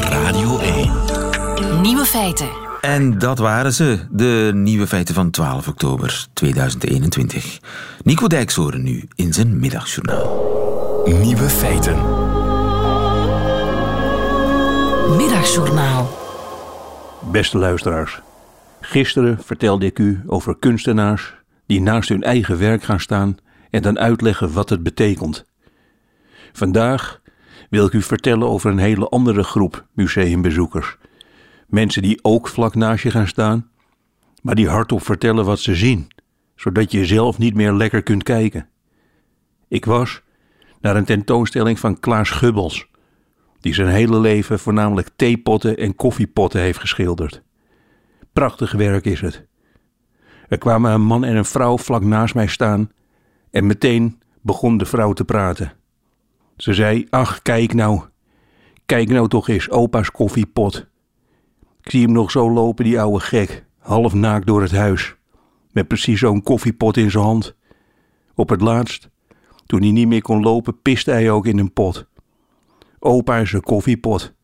Radio 0.00 0.58
1. 0.58 1.80
Nieuwe 1.80 2.04
feiten. 2.04 2.48
En 2.80 3.18
dat 3.18 3.38
waren 3.38 3.72
ze, 3.72 3.98
de 4.10 4.50
nieuwe 4.54 4.86
feiten 4.86 5.14
van 5.14 5.30
12 5.30 5.68
oktober 5.68 6.26
2021. 6.32 7.58
Nico 8.04 8.26
Dijkshoorn 8.26 8.82
nu 8.82 9.08
in 9.14 9.32
zijn 9.32 9.60
middagjournaal. 9.60 11.02
Nieuwe 11.04 11.48
feiten. 11.48 11.96
Middagjournaal. 15.16 16.10
Beste 17.30 17.58
luisteraars. 17.58 18.20
Gisteren 18.80 19.38
vertelde 19.44 19.86
ik 19.86 19.98
u 19.98 20.22
over 20.26 20.56
kunstenaars 20.58 21.34
die 21.66 21.80
naast 21.80 22.08
hun 22.08 22.22
eigen 22.22 22.58
werk 22.58 22.82
gaan 22.82 23.00
staan 23.00 23.36
en 23.70 23.82
dan 23.82 23.98
uitleggen 23.98 24.52
wat 24.52 24.68
het 24.68 24.82
betekent. 24.82 25.44
Vandaag 26.52 27.20
wil 27.72 27.86
ik 27.86 27.92
u 27.92 28.02
vertellen 28.02 28.48
over 28.48 28.70
een 28.70 28.78
hele 28.78 29.08
andere 29.08 29.42
groep 29.42 29.86
museumbezoekers. 29.92 30.96
Mensen 31.66 32.02
die 32.02 32.18
ook 32.22 32.48
vlak 32.48 32.74
naast 32.74 33.02
je 33.02 33.10
gaan 33.10 33.28
staan, 33.28 33.70
maar 34.42 34.54
die 34.54 34.68
hardop 34.68 35.02
vertellen 35.02 35.44
wat 35.44 35.58
ze 35.58 35.74
zien, 35.74 36.08
zodat 36.56 36.90
je 36.90 37.06
zelf 37.06 37.38
niet 37.38 37.54
meer 37.54 37.72
lekker 37.72 38.02
kunt 38.02 38.22
kijken. 38.22 38.68
Ik 39.68 39.84
was 39.84 40.22
naar 40.80 40.96
een 40.96 41.04
tentoonstelling 41.04 41.78
van 41.78 42.00
Klaas 42.00 42.30
Gubbels, 42.30 42.86
die 43.60 43.74
zijn 43.74 43.88
hele 43.88 44.20
leven 44.20 44.58
voornamelijk 44.58 45.10
theepotten 45.16 45.76
en 45.76 45.96
koffiepotten 45.96 46.60
heeft 46.60 46.78
geschilderd. 46.78 47.42
Prachtig 48.32 48.72
werk 48.72 49.04
is 49.04 49.20
het. 49.20 49.46
Er 50.48 50.58
kwamen 50.58 50.92
een 50.92 51.02
man 51.02 51.24
en 51.24 51.36
een 51.36 51.44
vrouw 51.44 51.78
vlak 51.78 52.02
naast 52.02 52.34
mij 52.34 52.46
staan 52.46 52.90
en 53.50 53.66
meteen 53.66 54.20
begon 54.42 54.76
de 54.76 54.86
vrouw 54.86 55.12
te 55.12 55.24
praten. 55.24 55.72
Ze 56.56 56.74
zei: 56.74 57.06
Ach, 57.10 57.42
kijk 57.42 57.74
nou. 57.74 58.02
Kijk 58.86 59.08
nou 59.08 59.28
toch 59.28 59.48
eens, 59.48 59.70
opa's 59.70 60.10
koffiepot. 60.10 60.86
Ik 61.82 61.90
zie 61.90 62.02
hem 62.02 62.12
nog 62.12 62.30
zo 62.30 62.50
lopen, 62.50 62.84
die 62.84 63.00
oude 63.00 63.20
gek, 63.20 63.64
half 63.78 64.14
naakt 64.14 64.46
door 64.46 64.62
het 64.62 64.72
huis. 64.72 65.14
Met 65.72 65.88
precies 65.88 66.20
zo'n 66.20 66.42
koffiepot 66.42 66.96
in 66.96 67.10
zijn 67.10 67.24
hand. 67.24 67.54
Op 68.34 68.48
het 68.48 68.60
laatst, 68.60 69.10
toen 69.66 69.80
hij 69.80 69.90
niet 69.90 70.08
meer 70.08 70.22
kon 70.22 70.42
lopen, 70.42 70.80
piste 70.82 71.10
hij 71.10 71.30
ook 71.30 71.46
in 71.46 71.58
een 71.58 71.72
pot. 71.72 72.06
Opa 72.98 73.38
een 73.38 73.60
koffiepot. 73.60 74.34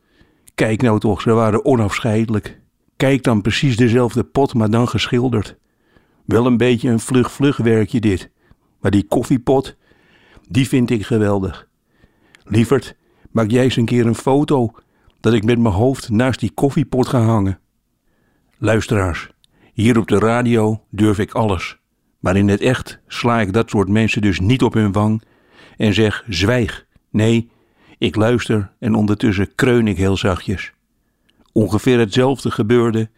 Kijk 0.54 0.82
nou 0.82 0.98
toch, 0.98 1.20
ze 1.20 1.30
waren 1.30 1.64
onafscheidelijk. 1.64 2.60
Kijk 2.96 3.22
dan 3.22 3.42
precies 3.42 3.76
dezelfde 3.76 4.24
pot, 4.24 4.54
maar 4.54 4.70
dan 4.70 4.88
geschilderd. 4.88 5.56
Wel 6.24 6.46
een 6.46 6.56
beetje 6.56 6.90
een 6.90 7.00
vlug-vlug 7.00 7.56
werkje 7.56 8.00
dit. 8.00 8.30
Maar 8.80 8.90
die 8.90 9.06
koffiepot, 9.06 9.76
die 10.48 10.68
vind 10.68 10.90
ik 10.90 11.06
geweldig. 11.06 11.67
Lieverd, 12.48 12.96
maak 13.30 13.50
jij 13.50 13.64
eens 13.64 13.76
een 13.76 13.84
keer 13.84 14.06
een 14.06 14.14
foto 14.14 14.72
dat 15.20 15.32
ik 15.32 15.44
met 15.44 15.58
mijn 15.58 15.74
hoofd 15.74 16.10
naast 16.10 16.40
die 16.40 16.50
koffiepot 16.50 17.06
ga 17.06 17.20
hangen. 17.20 17.58
Luisteraars, 18.58 19.30
hier 19.72 19.98
op 19.98 20.08
de 20.08 20.18
radio 20.18 20.82
durf 20.90 21.18
ik 21.18 21.32
alles. 21.32 21.78
Maar 22.18 22.36
in 22.36 22.48
het 22.48 22.60
echt 22.60 23.00
sla 23.06 23.40
ik 23.40 23.52
dat 23.52 23.70
soort 23.70 23.88
mensen 23.88 24.22
dus 24.22 24.40
niet 24.40 24.62
op 24.62 24.74
hun 24.74 24.92
wang 24.92 25.22
en 25.76 25.94
zeg 25.94 26.24
zwijg. 26.28 26.86
Nee, 27.10 27.50
ik 27.98 28.16
luister 28.16 28.72
en 28.78 28.94
ondertussen 28.94 29.54
kreun 29.54 29.88
ik 29.88 29.96
heel 29.96 30.16
zachtjes. 30.16 30.72
Ongeveer 31.52 31.98
hetzelfde 31.98 32.50
gebeurde 32.50 33.10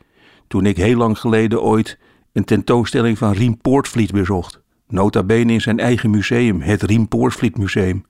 toen 0.49 0.67
ik 0.67 0.77
heel 0.77 0.97
lang 0.97 1.19
geleden 1.19 1.63
ooit 1.63 1.99
een 2.33 2.45
tentoonstelling 2.45 3.19
van 3.19 3.33
Riem 3.33 3.59
Poortvliet 3.59 4.13
bezocht. 4.13 4.61
Nota 4.89 5.23
bene 5.23 5.53
in 5.53 5.61
zijn 5.61 5.79
eigen 5.79 6.11
museum, 6.11 6.61
het 6.61 6.83
Riem 6.83 7.09
Poortvliet 7.09 7.59
Museum. 7.59 8.05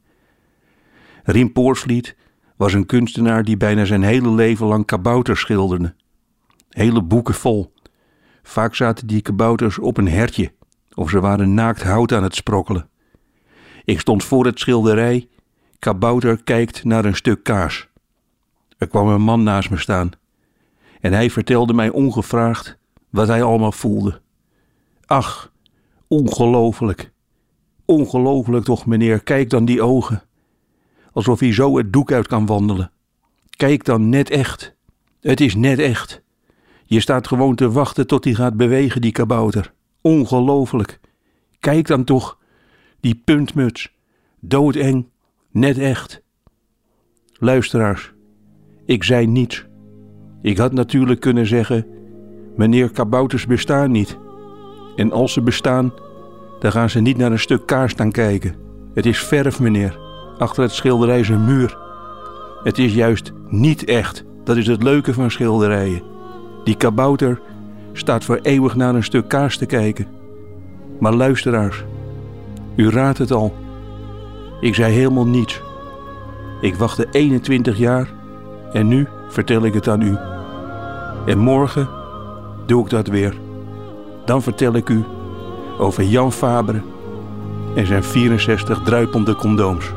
Riem 1.31 1.53
Poortvliet 1.53 2.17
was 2.57 2.73
een 2.73 2.87
kunstenaar 2.87 3.45
die 3.45 3.57
bijna 3.57 3.85
zijn 3.85 4.03
hele 4.03 4.31
leven 4.31 4.67
lang 4.67 4.87
kabouters 4.87 5.41
schilderde. 5.41 5.95
Hele 6.69 7.03
boeken 7.03 7.35
vol. 7.35 7.73
Vaak 8.43 8.75
zaten 8.75 9.07
die 9.07 9.21
kabouters 9.21 9.79
op 9.79 9.97
een 9.97 10.09
hertje 10.09 10.53
of 10.95 11.11
ze 11.11 11.21
waren 11.21 11.55
naakt 11.55 11.83
hout 11.83 12.13
aan 12.13 12.23
het 12.23 12.35
sprokkelen. 12.35 12.89
Ik 13.85 14.01
stond 14.01 14.25
voor 14.25 14.45
het 14.45 14.59
schilderij. 14.59 15.29
Kabouter 15.79 16.43
kijkt 16.43 16.85
naar 16.85 17.05
een 17.05 17.17
stuk 17.17 17.43
kaas. 17.43 17.89
Er 18.79 18.87
kwam 18.87 19.09
een 19.09 19.23
man 19.23 19.43
naast 19.43 19.71
me 19.71 19.77
staan 19.77 20.11
en 21.01 21.13
hij 21.13 21.31
vertelde 21.31 21.73
mij 21.73 21.91
ongevraagd 21.91 22.79
wat 23.11 23.29
hij 23.29 23.43
allemaal 23.43 23.73
voelde. 23.73 24.21
Ach, 25.07 25.53
ongelooflijk. 26.09 27.13
Ongelooflijk 27.85 28.65
toch, 28.65 28.87
meneer, 28.87 29.23
kijk 29.23 29.51
dan 29.51 29.65
die 29.65 29.83
ogen 29.83 30.23
alsof 31.13 31.41
hij 31.41 31.53
zo 31.53 31.77
het 31.77 31.93
doek 31.93 32.13
uit 32.13 32.27
kan 32.27 32.47
wandelen. 32.47 32.91
Kijk 33.51 33.85
dan 33.85 34.09
net 34.09 34.31
echt. 34.31 34.75
Het 35.21 35.41
is 35.41 35.55
net 35.55 35.79
echt. 35.79 36.23
Je 36.85 37.01
staat 37.01 37.27
gewoon 37.27 37.55
te 37.55 37.71
wachten 37.71 38.07
tot 38.07 38.25
hij 38.25 38.35
gaat 38.35 38.57
bewegen, 38.57 39.01
die 39.01 39.13
kabouter. 39.13 39.73
Ongelooflijk. 40.01 41.01
Kijk 41.59 41.87
dan 41.87 42.05
toch. 42.05 42.39
Die 43.01 43.23
puntmuts. 43.25 43.93
Doodeng. 44.41 45.09
Net 45.51 45.79
echt. 45.79 46.23
Luisteraars, 47.39 48.13
ik 48.85 49.05
zei 49.05 49.27
niets. 49.27 49.67
Ik 50.43 50.59
had 50.59 50.73
natuurlijk 50.73 51.21
kunnen 51.21 51.47
zeggen: 51.47 51.87
Meneer, 52.57 52.91
kabouters 52.91 53.47
bestaan 53.47 53.91
niet. 53.91 54.19
En 54.97 55.13
als 55.13 55.33
ze 55.33 55.43
bestaan, 55.43 55.93
dan 56.61 56.73
gaan 56.73 56.91
ze 56.91 57.01
niet 57.01 57.17
naar 57.17 57.33
een 57.33 57.39
stuk 57.39 57.67
kaars 57.67 57.93
staan 57.93 58.13
kijken. 58.13 58.55
Het 58.95 59.07
is 59.07 59.19
verf, 59.19 59.61
meneer 59.61 60.10
achter 60.41 60.63
het 60.63 60.73
schilderij 60.73 61.29
een 61.29 61.45
muur. 61.45 61.79
Het 62.63 62.79
is 62.79 62.95
juist 62.95 63.33
niet 63.49 63.85
echt. 63.85 64.25
Dat 64.45 64.57
is 64.57 64.67
het 64.67 64.83
leuke 64.83 65.15
van 65.15 65.31
schilderijen. 65.31 66.03
Die 66.65 66.77
kabouter 66.77 67.41
staat 67.93 68.25
voor 68.25 68.39
eeuwig 68.43 68.75
naar 68.75 68.95
een 68.95 69.05
stuk 69.05 69.29
kaas 69.29 69.57
te 69.57 69.67
kijken. 69.67 70.07
Maar 70.99 71.15
luisteraars, 71.15 71.85
u 72.75 72.91
raadt 72.91 73.19
het 73.19 73.33
al. 73.33 73.55
Ik 74.61 74.75
zei 74.75 74.93
helemaal 74.93 75.27
niets. 75.27 75.61
Ik 76.61 76.75
wachtte 76.75 77.07
21 77.11 77.79
jaar 77.79 78.13
en 78.73 78.89
nu 78.89 79.09
vertel 79.29 79.65
ik 79.65 79.75
het 79.75 79.89
aan 79.89 80.03
u. 80.03 80.17
En 81.27 81.39
morgen 81.39 81.89
doe 82.67 82.85
ik 82.85 82.91
dat 82.91 83.07
weer. 83.07 83.35
Dan 84.25 84.43
vertel 84.43 84.75
ik 84.75 84.89
u 84.89 85.05
over 85.79 86.05
Jan 86.05 86.33
Fabre 86.33 86.83
en 87.75 87.87
zijn 87.87 88.05
64 88.05 88.83
druipende 88.83 89.35
condooms. 89.35 89.93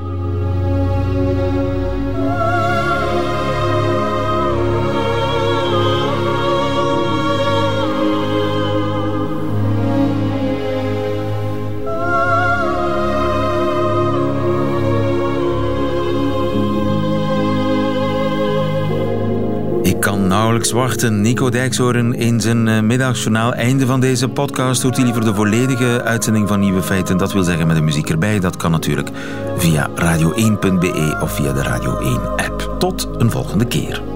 Nauwelijks. 20.53 21.09
Nico 21.09 21.49
Dijkshoorn 21.49 22.13
in 22.13 22.41
zijn 22.41 22.67
uh, 22.67 22.79
middagjournaal. 22.79 23.53
Einde 23.53 23.85
van 23.85 23.99
deze 23.99 24.29
podcast. 24.29 24.81
Hoort 24.81 24.97
u 24.97 25.03
liever 25.03 25.25
de 25.25 25.33
volledige 25.33 26.03
uitzending 26.03 26.47
van 26.47 26.59
Nieuwe 26.59 26.81
Feiten? 26.81 27.17
Dat 27.17 27.33
wil 27.33 27.43
zeggen 27.43 27.67
met 27.67 27.75
de 27.75 27.81
muziek 27.81 28.09
erbij. 28.09 28.39
Dat 28.39 28.57
kan 28.57 28.71
natuurlijk 28.71 29.09
via 29.57 29.89
radio1.be 29.89 31.17
of 31.21 31.35
via 31.35 31.53
de 31.53 31.61
Radio 31.61 31.97
1 31.97 32.19
app. 32.35 32.75
Tot 32.79 33.09
een 33.17 33.31
volgende 33.31 33.65
keer. 33.65 34.12